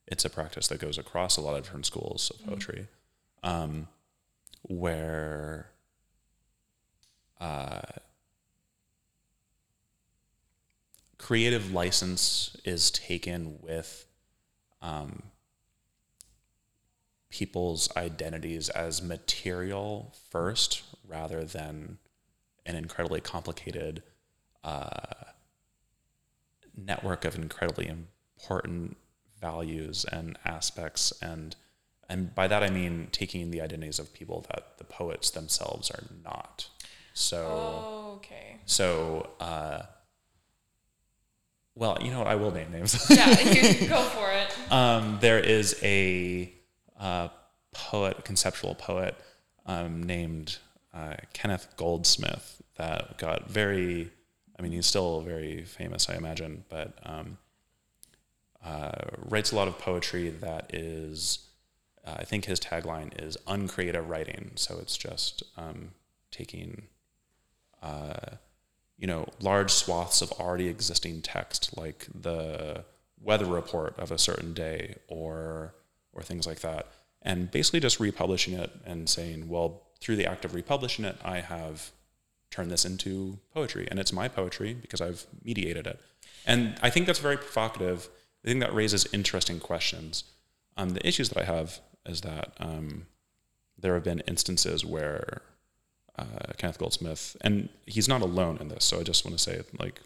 it's 0.07 0.25
a 0.25 0.31
practice 0.31 0.67
that 0.69 0.79
goes 0.81 0.99
across 0.99 1.37
a 1.37 1.41
lot 1.41 1.57
of 1.57 1.63
different 1.63 1.87
schools 1.87 2.31
of 2.31 2.45
poetry, 2.45 2.89
um, 3.43 3.89
where 4.63 5.71
uh, 7.41 7.81
creative 11.19 11.73
license 11.73 12.57
is 12.65 12.91
taken 12.91 13.59
with 13.63 14.07
um, 14.83 15.23
people's 17.33 17.89
identities 17.97 18.69
as 18.69 19.03
material 19.03 20.15
first 20.31 20.83
rather 21.09 21.45
than 21.45 21.97
an 22.67 22.77
incredibly 22.77 23.21
complicated 23.21 24.03
uh, 24.63 25.15
network 26.77 27.25
of 27.25 27.35
incredibly 27.35 27.89
important 27.89 28.97
values 29.41 30.05
and 30.13 30.39
aspects 30.45 31.13
and 31.21 31.57
and 32.09 32.35
by 32.35 32.47
that 32.47 32.63
I 32.63 32.69
mean 32.69 33.09
taking 33.13 33.51
the 33.51 33.63
identities 33.63 33.99
of 33.99 34.13
people 34.13 34.45
that 34.51 34.77
the 34.77 34.85
poets 34.85 35.31
themselves 35.31 35.91
are 35.91 36.05
not. 36.23 36.69
So 37.15 37.47
Oh, 37.49 38.13
okay. 38.17 38.59
so 38.67 39.31
uh, 39.41 39.83
well, 41.75 41.97
you 42.03 42.11
know 42.11 42.19
what? 42.19 42.27
I 42.27 42.35
will 42.35 42.51
name 42.51 42.71
names. 42.71 43.07
Yeah, 43.09 43.31
you 43.41 43.89
go 43.89 44.03
for 44.03 44.31
it. 44.31 44.73
Um, 44.73 45.17
there 45.23 45.39
is 45.41 45.79
a 45.83 46.53
uh, 47.03 47.29
poet, 47.73 48.25
conceptual 48.25 48.75
poet 48.77 49.17
um, 49.67 50.03
named 50.03 50.59
uh, 50.95 51.15
Kenneth 51.33 51.67
Goldsmith 51.77 52.63
that 52.77 53.19
got 53.19 53.51
very, 53.51 54.11
I 54.59 54.63
mean, 54.63 54.73
he's 54.73 54.87
still 54.87 55.21
very 55.21 55.65
famous, 55.65 56.09
I 56.09 56.15
imagine, 56.15 56.65
but 56.69 56.97
um, 57.03 57.39
uh, 58.65 58.93
writes 59.19 59.51
a 59.51 59.57
lot 59.57 59.67
of 59.67 59.79
poetry 59.79 60.31
that 60.31 60.73
is, 60.73 61.41
uh, 62.07 62.15
I 62.19 62.25
think 62.25 62.45
his 62.45 62.61
tagline 62.61 63.21
is 63.21 63.37
uncreative 63.49 64.09
writing. 64.09 64.53
So 64.55 64.79
it's 64.81 64.97
just 64.97 65.43
um, 65.57 65.91
taking, 66.31 66.85
uh, 67.83 68.37
you 68.97 69.09
know, 69.09 69.27
large 69.41 69.73
swaths 69.73 70.23
of 70.23 70.31
already 70.33 70.69
existing 70.69 71.23
text, 71.23 71.77
like 71.77 72.07
the 72.15 72.85
weather 73.21 73.47
report 73.47 73.99
of 73.99 74.13
a 74.13 74.19
certain 74.19 74.55
day 74.55 74.97
or 75.09 75.75
or 76.13 76.23
things 76.23 76.47
like 76.47 76.61
that 76.61 76.87
and 77.23 77.51
basically 77.51 77.81
just 77.81 78.01
republishing 78.01 78.55
it 78.55 78.71
and 78.85 79.09
saying 79.09 79.49
well 79.49 79.83
through 80.01 80.17
the 80.17 80.27
act 80.27 80.45
of 80.45 80.55
republishing 80.55 81.05
it 81.05 81.17
i 81.25 81.41
have 81.41 81.91
turned 82.53 82.71
this 82.71 82.85
into 82.85 83.39
poetry 83.53 83.89
and 83.91 83.99
it's 83.99 84.13
my 84.13 84.29
poetry 84.29 84.75
because 84.75 85.01
i've 85.01 85.27
mediated 85.43 85.87
it. 85.87 85.99
And 86.47 86.77
i 86.83 86.91
think 86.91 87.07
that's 87.07 87.19
very 87.19 87.37
provocative. 87.37 88.09
I 88.45 88.49
think 88.49 88.61
that 88.61 88.75
raises 88.75 89.07
interesting 89.13 89.61
questions. 89.61 90.25
Um, 90.77 90.91
the 90.91 91.07
issues 91.07 91.31
that 91.31 91.39
i 91.39 91.45
have 91.45 91.81
is 92.07 92.21
that 92.21 92.53
um, 92.61 93.07
there 93.79 93.95
have 93.95 94.05
been 94.05 94.21
instances 94.21 94.85
where 94.85 95.43
uh, 96.19 96.53
kenneth 96.59 96.79
goldsmith 96.79 97.37
and 97.41 97.69
he's 97.87 98.09
not 98.09 98.21
alone 98.21 98.59
in 98.61 98.69
this 98.69 98.85
so 98.85 99.01
i 99.01 99.03
just 99.03 99.25
want 99.25 99.37
to 99.37 99.43
say 99.43 99.63
like 99.79 100.01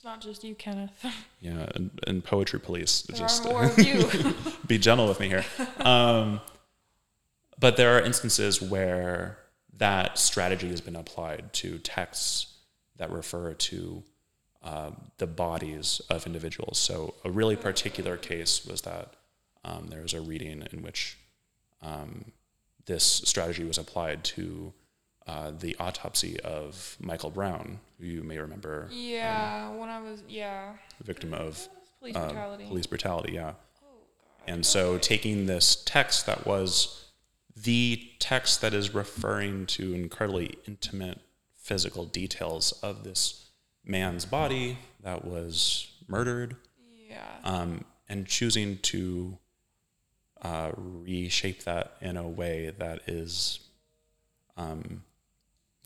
It's 0.00 0.04
not 0.06 0.22
just 0.22 0.42
you, 0.44 0.54
Kenneth. 0.54 1.04
yeah 1.42 1.66
and, 1.74 1.90
and 2.06 2.24
poetry 2.24 2.58
police 2.58 3.02
There 3.02 3.18
just 3.18 3.44
are 3.44 3.50
more 3.50 3.64
of 3.64 3.78
you. 3.78 4.34
be 4.66 4.78
gentle 4.78 5.06
with 5.06 5.20
me 5.20 5.28
here. 5.28 5.44
Um, 5.80 6.40
but 7.58 7.76
there 7.76 7.94
are 7.94 8.00
instances 8.00 8.62
where 8.62 9.36
that 9.76 10.16
strategy 10.16 10.68
has 10.70 10.80
been 10.80 10.96
applied 10.96 11.52
to 11.52 11.76
texts 11.80 12.46
that 12.96 13.10
refer 13.10 13.52
to 13.52 14.02
um, 14.62 15.10
the 15.18 15.26
bodies 15.26 16.00
of 16.08 16.24
individuals. 16.24 16.78
So 16.78 17.12
a 17.22 17.30
really 17.30 17.56
particular 17.56 18.16
case 18.16 18.64
was 18.64 18.80
that 18.80 19.16
um, 19.66 19.88
there 19.88 20.00
was 20.00 20.14
a 20.14 20.22
reading 20.22 20.66
in 20.72 20.80
which 20.80 21.18
um, 21.82 22.32
this 22.86 23.04
strategy 23.04 23.64
was 23.64 23.76
applied 23.76 24.24
to 24.24 24.72
uh, 25.26 25.50
the 25.58 25.76
autopsy 25.78 26.38
of 26.40 26.96
Michael 27.00 27.30
Brown, 27.30 27.80
who 27.98 28.06
you 28.06 28.22
may 28.22 28.38
remember, 28.38 28.88
yeah, 28.90 29.70
when 29.70 29.88
I 29.88 30.00
was 30.00 30.22
yeah, 30.28 30.74
victim 31.02 31.32
of 31.34 31.68
police 31.98 32.16
uh, 32.16 32.26
brutality. 32.26 32.64
police 32.66 32.86
brutality. 32.86 33.32
Yeah. 33.34 33.52
Oh 33.82 33.86
god. 34.46 34.52
And 34.52 34.66
so 34.66 34.98
taking 34.98 35.46
this 35.46 35.82
text 35.84 36.26
that 36.26 36.46
was 36.46 37.06
the 37.56 38.10
text 38.18 38.60
that 38.62 38.72
is 38.74 38.94
referring 38.94 39.66
to 39.66 39.92
incredibly 39.94 40.54
intimate 40.66 41.20
physical 41.54 42.06
details 42.06 42.72
of 42.82 43.04
this 43.04 43.50
man's 43.84 44.24
body 44.24 44.78
that 45.02 45.24
was 45.24 45.92
murdered, 46.08 46.56
Yeah. 47.08 47.24
um, 47.44 47.84
and 48.08 48.26
choosing 48.26 48.78
to 48.78 49.38
uh, 50.42 50.72
reshape 50.74 51.64
that 51.64 51.92
in 52.00 52.16
a 52.16 52.26
way 52.26 52.72
that 52.78 53.02
is, 53.06 53.60
um, 54.56 55.04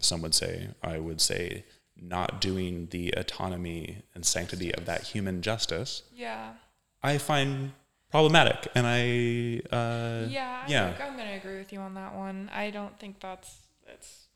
some 0.00 0.22
would 0.22 0.34
say, 0.34 0.68
I 0.82 0.98
would 0.98 1.20
say, 1.20 1.64
not 1.96 2.40
doing 2.40 2.88
the 2.90 3.10
autonomy 3.16 4.02
and 4.14 4.24
sanctity 4.26 4.74
of 4.74 4.84
that 4.86 5.02
human 5.02 5.42
justice, 5.42 6.02
Yeah. 6.12 6.54
I 7.02 7.18
find 7.18 7.72
problematic. 8.10 8.68
And 8.74 8.86
I, 8.86 9.60
uh, 9.74 10.26
Yeah, 10.28 10.64
I 10.66 10.70
yeah. 10.70 10.86
think 10.92 11.00
I'm 11.00 11.16
gonna 11.16 11.34
agree 11.36 11.58
with 11.58 11.72
you 11.72 11.80
on 11.80 11.94
that 11.94 12.14
one. 12.14 12.50
I 12.52 12.70
don't 12.70 12.98
think 12.98 13.20
that's 13.20 13.58
that's. 13.86 14.26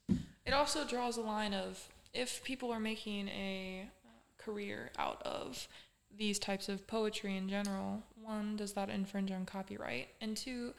It 0.45 0.53
also 0.53 0.85
draws 0.87 1.17
a 1.17 1.23
line 1.23 1.55
of 1.55 1.89
if 2.13 2.43
people 2.45 2.71
are 2.73 2.81
making 2.81 3.29
a 3.29 3.89
uh, 4.07 4.09
career 4.43 4.91
out 4.99 5.23
of 5.23 5.69
these 6.17 6.39
types 6.39 6.69
of 6.69 6.87
poetry 6.87 7.37
in 7.37 7.49
general. 7.49 8.03
One, 8.23 8.57
does 8.57 8.73
that 8.75 8.89
infringe 8.91 9.31
on 9.31 9.47
copyright? 9.47 10.09
And 10.21 10.37
two, 10.37 10.75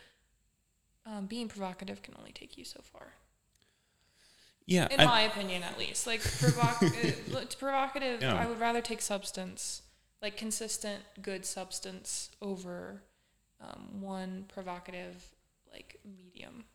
um, 1.05 1.25
being 1.25 1.47
provocative 1.47 2.01
can 2.01 2.15
only 2.17 2.31
take 2.31 2.57
you 2.57 2.65
so 2.65 2.81
far. 2.83 3.13
Yeah, 4.69 4.87
In 4.91 4.99
I- 4.99 5.05
my 5.05 5.21
opinion, 5.21 5.63
at 5.63 5.77
least, 5.79 6.05
like 6.05 6.19
provoc- 6.41 7.35
uh, 7.35 7.45
provocative. 7.57 8.21
Yeah. 8.21 8.35
I 8.35 8.45
would 8.45 8.59
rather 8.59 8.81
take 8.81 9.01
substance, 9.01 9.81
like 10.21 10.37
consistent, 10.37 11.01
good 11.21 11.45
substance, 11.45 12.29
over 12.41 13.01
um, 13.59 14.01
one 14.01 14.45
provocative, 14.47 15.31
like 15.73 15.99
medium. 16.05 16.65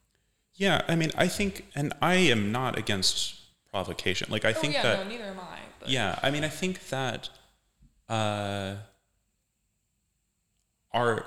Yeah, 0.57 0.83
I 0.89 0.97
mean, 0.97 1.11
I 1.17 1.29
think, 1.29 1.67
and 1.75 1.93
I 2.03 2.15
am 2.17 2.51
not 2.53 2.77
against 2.79 3.37
provocation. 3.71 4.29
Like, 4.31 4.45
I 4.45 4.51
oh 4.51 4.55
think 4.55 4.75
yeah, 4.75 4.83
that, 4.83 5.05
no, 5.05 5.09
neither 5.11 5.25
am 5.25 5.39
I. 5.41 5.59
But 5.81 5.89
yeah, 5.89 6.19
I 6.23 6.31
mean, 6.31 6.43
I 6.45 6.49
think 6.49 6.89
that 6.89 7.29
uh, 8.09 8.75
art 10.93 11.27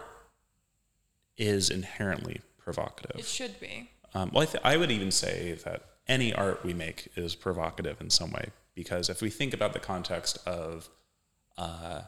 is 1.37 1.69
inherently 1.69 2.41
provocative. 2.57 3.19
it 3.19 3.25
should 3.25 3.59
be. 3.59 3.89
Um, 4.13 4.31
well, 4.33 4.43
I, 4.43 4.45
th- 4.45 4.63
I 4.63 4.77
would 4.77 4.91
even 4.91 5.11
say 5.11 5.57
that 5.65 5.83
any 6.07 6.33
art 6.33 6.63
we 6.63 6.73
make 6.73 7.09
is 7.15 7.35
provocative 7.35 7.99
in 8.01 8.09
some 8.09 8.31
way. 8.31 8.49
Because 8.75 9.09
if 9.09 9.21
we 9.21 9.29
think 9.29 9.53
about 9.53 9.73
the 9.73 9.79
context 9.79 10.37
of, 10.45 10.89
uh, 11.57 12.01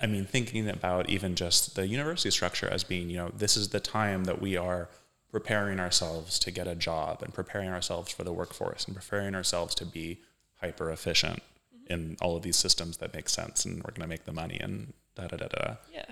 I 0.00 0.06
mean, 0.06 0.24
thinking 0.24 0.68
about 0.68 1.10
even 1.10 1.34
just 1.34 1.74
the 1.74 1.86
university 1.86 2.30
structure 2.30 2.68
as 2.68 2.84
being, 2.84 3.10
you 3.10 3.16
know, 3.16 3.30
this 3.36 3.56
is 3.56 3.70
the 3.70 3.80
time 3.80 4.24
that 4.24 4.40
we 4.40 4.56
are 4.56 4.88
preparing 5.30 5.80
ourselves 5.80 6.38
to 6.38 6.50
get 6.52 6.68
a 6.68 6.76
job 6.76 7.20
and 7.22 7.34
preparing 7.34 7.68
ourselves 7.68 8.12
for 8.12 8.22
the 8.22 8.32
workforce 8.32 8.84
and 8.84 8.94
preparing 8.94 9.34
ourselves 9.34 9.74
to 9.74 9.84
be 9.84 10.20
hyper 10.60 10.90
efficient 10.90 11.42
in 11.88 12.16
all 12.20 12.36
of 12.36 12.42
these 12.42 12.56
systems 12.56 12.98
that 12.98 13.12
make 13.12 13.28
sense 13.28 13.64
and 13.64 13.78
we're 13.78 13.90
going 13.90 14.02
to 14.02 14.06
make 14.06 14.24
the 14.24 14.32
money 14.32 14.58
and 14.60 14.92
da 15.16 15.26
da 15.26 15.36
da 15.36 15.48
da. 15.48 15.74
Yeah. 15.92 16.04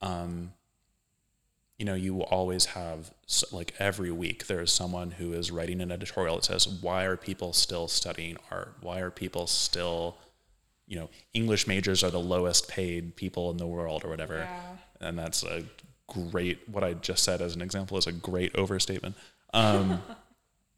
um, 0.00 0.52
you 1.82 1.86
know, 1.86 1.94
you 1.94 2.14
will 2.14 2.26
always 2.30 2.66
have 2.66 3.12
like 3.50 3.74
every 3.80 4.12
week 4.12 4.46
there 4.46 4.60
is 4.60 4.70
someone 4.70 5.10
who 5.10 5.32
is 5.32 5.50
writing 5.50 5.80
an 5.80 5.90
editorial 5.90 6.36
that 6.36 6.44
says, 6.44 6.68
"Why 6.68 7.02
are 7.02 7.16
people 7.16 7.52
still 7.52 7.88
studying 7.88 8.36
art? 8.52 8.76
Why 8.82 9.00
are 9.00 9.10
people 9.10 9.48
still, 9.48 10.16
you 10.86 10.94
know, 10.94 11.10
English 11.34 11.66
majors 11.66 12.04
are 12.04 12.10
the 12.12 12.20
lowest 12.20 12.68
paid 12.68 13.16
people 13.16 13.50
in 13.50 13.56
the 13.56 13.66
world 13.66 14.04
or 14.04 14.10
whatever?" 14.10 14.46
Yeah. 14.48 14.76
And 15.00 15.18
that's 15.18 15.42
a 15.42 15.64
great. 16.06 16.68
What 16.68 16.84
I 16.84 16.94
just 16.94 17.24
said 17.24 17.42
as 17.42 17.56
an 17.56 17.62
example 17.62 17.98
is 17.98 18.06
a 18.06 18.12
great 18.12 18.54
overstatement. 18.54 19.16
Um, 19.52 20.04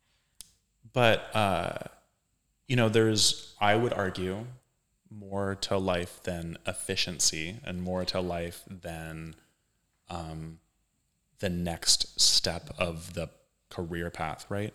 but 0.95 1.37
uh, 1.37 1.81
you 2.67 2.77
know, 2.77 2.89
there's 2.89 3.55
I 3.61 3.77
would 3.77 3.93
argue 3.93 4.47
more 5.11 5.55
to 5.55 5.77
life 5.77 6.23
than 6.23 6.57
efficiency 6.67 7.61
and 7.63 7.83
more 7.83 8.07
to 8.07 8.23
life 8.23 8.63
than 8.71 9.35
um, 10.09 10.61
the 11.45 11.51
next 11.51 12.19
step 12.19 12.71
of 12.79 13.13
the 13.13 13.29
career 13.69 14.09
path, 14.09 14.47
right? 14.49 14.73